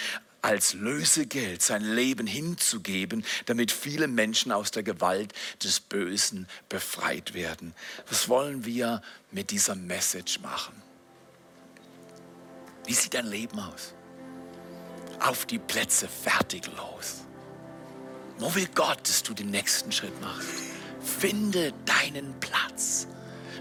als 0.42 0.75
Lösegeld, 0.75 1.62
sein 1.62 1.83
Leben 1.83 2.27
hinzugeben, 2.27 3.25
damit 3.46 3.73
viele 3.73 4.09
Menschen 4.09 4.53
aus 4.53 4.70
der 4.70 4.83
Gewalt 4.83 5.35
des 5.62 5.81
Bösen 5.81 6.46
befreit 6.68 7.35
werden. 7.35 7.75
Was 8.09 8.29
wollen 8.29 8.64
wir 8.64 9.03
mit 9.31 9.51
dieser 9.51 9.75
Message 9.75 10.40
machen? 10.40 10.75
Wie 12.87 12.94
sieht 12.94 13.14
dein 13.14 13.27
Leben 13.27 13.59
aus? 13.61 13.94
Auf 15.20 15.44
die 15.44 15.59
Plätze, 15.59 16.09
fertig, 16.09 16.66
los. 16.77 17.25
Wo 18.38 18.55
will 18.55 18.68
Gott, 18.75 19.07
dass 19.07 19.23
du 19.23 19.35
den 19.35 19.51
nächsten 19.51 19.92
Schritt 19.92 20.18
machst? 20.23 20.49
Finde 21.03 21.75
deinen 21.85 22.38
Platz. 22.40 23.07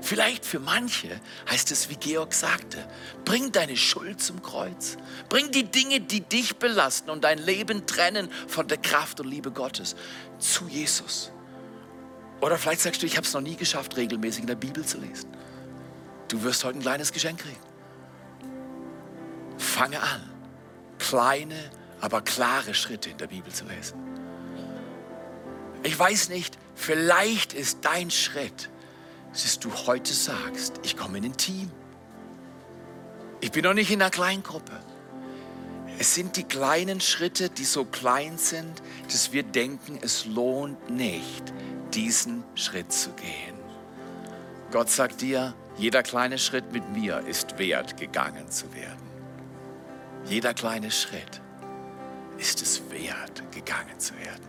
Vielleicht 0.02 0.46
für 0.46 0.60
manche 0.60 1.20
heißt 1.50 1.72
es, 1.72 1.90
wie 1.90 1.96
Georg 1.96 2.34
sagte, 2.34 2.78
bring 3.26 3.52
deine 3.52 3.76
Schuld 3.76 4.22
zum 4.22 4.42
Kreuz. 4.42 4.98
Bring 5.28 5.52
die 5.52 5.66
Dinge, 5.66 6.00
die 6.02 6.22
dich 6.22 6.56
belasten 6.58 7.10
und 7.10 7.24
dein 7.24 7.38
Leben 7.38 7.86
trennen 7.86 8.30
von 8.48 8.68
der 8.68 8.78
Kraft 8.78 9.20
und 9.20 9.28
Liebe 9.28 9.52
Gottes 9.52 9.96
zu 10.38 10.68
Jesus. 10.68 11.32
Oder 12.42 12.58
vielleicht 12.58 12.82
sagst 12.82 13.02
du, 13.02 13.06
ich 13.06 13.18
habe 13.18 13.28
es 13.28 13.34
noch 13.34 13.42
nie 13.42 13.56
geschafft, 13.56 13.98
regelmäßig 13.98 14.42
in 14.42 14.48
der 14.48 14.56
Bibel 14.56 14.86
zu 14.86 14.98
lesen. 14.98 15.30
Du 16.30 16.42
wirst 16.44 16.64
heute 16.64 16.80
ein 16.80 16.82
kleines 16.82 17.12
Geschenk 17.12 17.40
kriegen. 17.40 17.60
Fange 19.58 20.02
an, 20.02 20.22
kleine, 21.00 21.72
aber 22.00 22.22
klare 22.22 22.74
Schritte 22.74 23.10
in 23.10 23.18
der 23.18 23.28
Bibel 23.28 23.52
zu 23.52 23.66
lesen. 23.66 23.98
Ich 25.84 25.98
weiß 25.98 26.30
nicht, 26.30 26.58
vielleicht 26.76 27.54
ist 27.54 27.80
dein 27.82 28.12
Schritt, 28.12 28.70
dass 29.32 29.60
du 29.60 29.72
heute 29.88 30.14
sagst, 30.14 30.80
ich 30.84 30.98
komme 30.98 31.20
in 31.20 31.26
ein 31.26 31.38
Team. 31.38 31.72
Ich 33.42 33.52
bin 33.52 33.64
noch 33.64 33.74
nicht 33.74 33.92
in 33.92 34.02
einer 34.02 34.12
Kleingruppe. 34.12 34.80
Es 35.98 36.16
sind 36.16 36.38
die 36.38 36.44
kleinen 36.44 37.02
Schritte, 37.02 37.50
die 37.50 37.66
so 37.66 37.86
klein 37.86 38.38
sind, 38.38 38.82
dass 39.12 39.34
wir 39.34 39.44
denken, 39.44 40.00
es 40.02 40.26
lohnt 40.26 40.90
nicht, 40.90 41.54
diesen 41.94 42.44
Schritt 42.56 42.92
zu 42.92 43.12
gehen. 43.12 43.60
Gott 44.72 44.90
sagt 44.90 45.22
dir, 45.22 45.54
jeder 45.78 46.04
kleine 46.04 46.38
Schritt 46.38 46.72
mit 46.72 46.90
mir 46.92 47.20
ist 47.28 47.58
wert, 47.58 47.98
gegangen 47.98 48.50
zu 48.50 48.74
werden. 48.74 49.10
Jeder 50.26 50.54
kleine 50.54 50.92
Schritt 50.92 51.42
ist 52.38 52.62
es 52.62 52.82
wert, 52.92 53.44
gegangen 53.52 54.00
zu 54.00 54.14
werden. 54.18 54.48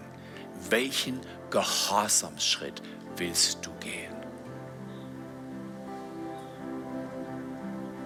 Welchen 0.69 1.21
Gehorsamsschritt 1.51 2.83
willst 3.17 3.65
du 3.65 3.71
gehen? 3.81 4.10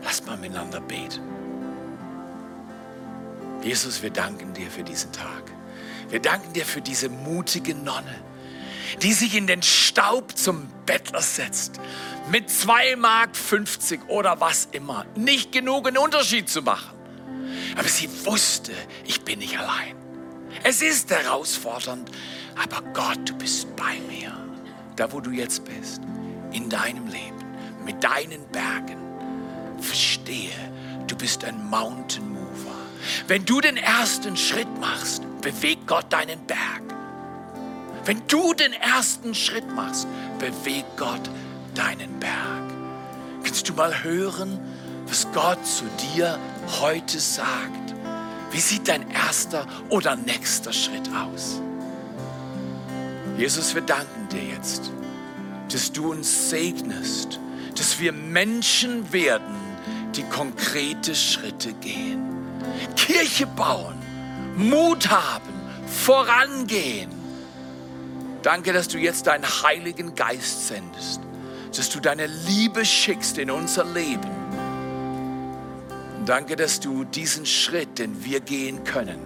Lass 0.04 0.24
mal 0.24 0.36
miteinander 0.36 0.80
beten. 0.80 1.20
Jesus, 3.62 4.02
wir 4.02 4.10
danken 4.10 4.52
dir 4.52 4.70
für 4.70 4.82
diesen 4.82 5.10
Tag. 5.12 5.50
Wir 6.10 6.20
danken 6.20 6.52
dir 6.52 6.66
für 6.66 6.82
diese 6.82 7.08
mutige 7.08 7.74
Nonne, 7.74 8.14
die 9.02 9.14
sich 9.14 9.34
in 9.34 9.46
den 9.46 9.62
Staub 9.62 10.36
zum 10.36 10.68
Bettler 10.84 11.22
setzt, 11.22 11.80
mit 12.30 12.50
2 12.50 12.96
Mark 12.96 13.34
50 13.34 14.08
oder 14.08 14.40
was 14.40 14.68
immer, 14.72 15.06
nicht 15.16 15.50
genug 15.52 15.88
einen 15.88 15.98
Unterschied 15.98 16.48
zu 16.48 16.62
machen. 16.62 16.94
Aber 17.76 17.88
sie 17.88 18.08
wusste, 18.26 18.72
ich 19.04 19.22
bin 19.22 19.38
nicht 19.38 19.58
allein. 19.58 19.96
Es 20.62 20.82
ist 20.82 21.10
herausfordernd, 21.10 22.10
aber 22.62 22.82
Gott, 22.92 23.18
du 23.24 23.34
bist 23.34 23.74
bei 23.76 23.98
mir. 24.08 24.32
Da, 24.96 25.10
wo 25.12 25.20
du 25.20 25.30
jetzt 25.30 25.64
bist, 25.64 26.00
in 26.52 26.68
deinem 26.68 27.06
Leben, 27.08 27.44
mit 27.84 28.04
deinen 28.04 28.46
Bergen. 28.52 29.03
Verstehe, 29.80 30.50
du 31.06 31.16
bist 31.16 31.44
ein 31.44 31.68
Mountain 31.68 32.32
Mover. 32.32 32.74
Wenn 33.26 33.44
du 33.44 33.60
den 33.60 33.76
ersten 33.76 34.36
Schritt 34.36 34.68
machst, 34.80 35.22
bewegt 35.40 35.86
Gott 35.86 36.06
deinen 36.10 36.46
Berg. 36.46 36.82
Wenn 38.04 38.22
du 38.28 38.52
den 38.54 38.72
ersten 38.72 39.34
Schritt 39.34 39.70
machst, 39.74 40.06
bewegt 40.38 40.96
Gott 40.96 41.30
deinen 41.74 42.18
Berg. 42.20 42.64
Kannst 43.42 43.68
du 43.68 43.72
mal 43.74 44.02
hören, 44.02 44.58
was 45.06 45.26
Gott 45.32 45.64
zu 45.66 45.84
dir 46.14 46.38
heute 46.80 47.18
sagt? 47.18 47.94
Wie 48.50 48.60
sieht 48.60 48.88
dein 48.88 49.10
erster 49.10 49.66
oder 49.88 50.16
nächster 50.16 50.72
Schritt 50.72 51.08
aus? 51.14 51.60
Jesus, 53.36 53.74
wir 53.74 53.82
danken 53.82 54.28
dir 54.28 54.44
jetzt, 54.54 54.90
dass 55.72 55.90
du 55.90 56.12
uns 56.12 56.50
segnest, 56.50 57.40
dass 57.76 57.98
wir 57.98 58.12
Menschen 58.12 59.12
werden, 59.12 59.56
die 60.16 60.22
konkrete 60.24 61.14
Schritte 61.14 61.72
gehen. 61.74 62.22
Kirche 62.96 63.46
bauen, 63.46 63.96
Mut 64.56 65.10
haben, 65.10 65.52
vorangehen. 65.86 67.10
Danke, 68.42 68.72
dass 68.72 68.88
du 68.88 68.98
jetzt 68.98 69.26
deinen 69.26 69.44
Heiligen 69.44 70.14
Geist 70.14 70.68
sendest, 70.68 71.20
dass 71.76 71.88
du 71.88 72.00
deine 72.00 72.26
Liebe 72.26 72.84
schickst 72.84 73.38
in 73.38 73.50
unser 73.50 73.84
Leben. 73.84 74.30
Und 76.18 76.28
danke, 76.28 76.56
dass 76.56 76.80
du 76.80 77.04
diesen 77.04 77.46
Schritt, 77.46 77.98
den 77.98 78.24
wir 78.24 78.40
gehen 78.40 78.84
können, 78.84 79.18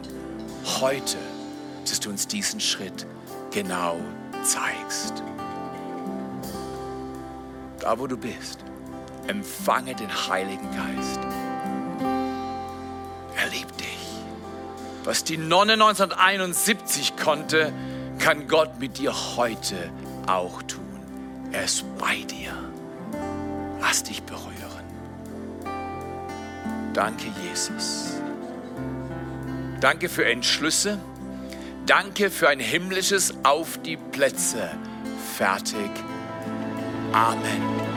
heute, 0.80 1.18
dass 1.88 2.00
du 2.00 2.10
uns 2.10 2.26
diesen 2.26 2.60
Schritt 2.60 3.06
genau 3.50 3.98
zeigst. 4.44 5.22
Da, 7.80 7.98
wo 7.98 8.06
du 8.06 8.16
bist, 8.16 8.58
empfange 9.28 9.94
den 9.94 10.10
Heiligen 10.28 10.68
Geist. 10.74 11.20
Er 13.36 13.48
liebt 13.50 13.78
dich. 13.80 13.86
Was 15.04 15.24
die 15.24 15.36
Nonne 15.36 15.74
1971 15.74 17.16
konnte, 17.16 17.72
kann 18.18 18.48
Gott 18.48 18.80
mit 18.80 18.98
dir 18.98 19.14
heute 19.36 19.76
auch 20.26 20.62
tun. 20.64 20.84
Er 21.52 21.64
ist 21.64 21.84
bei 21.98 22.16
dir. 22.24 22.52
Lass 23.80 24.02
dich 24.02 24.22
berühren. 24.22 24.48
Danke, 26.92 27.26
Jesus. 27.44 28.14
Danke 29.80 30.08
für 30.08 30.26
Entschlüsse. 30.26 30.98
Danke 31.86 32.30
für 32.30 32.48
ein 32.48 32.60
himmlisches 32.60 33.32
Auf 33.44 33.78
die 33.78 33.96
Plätze. 33.96 34.70
Fertig. 35.36 35.90
Amen. 37.12 37.87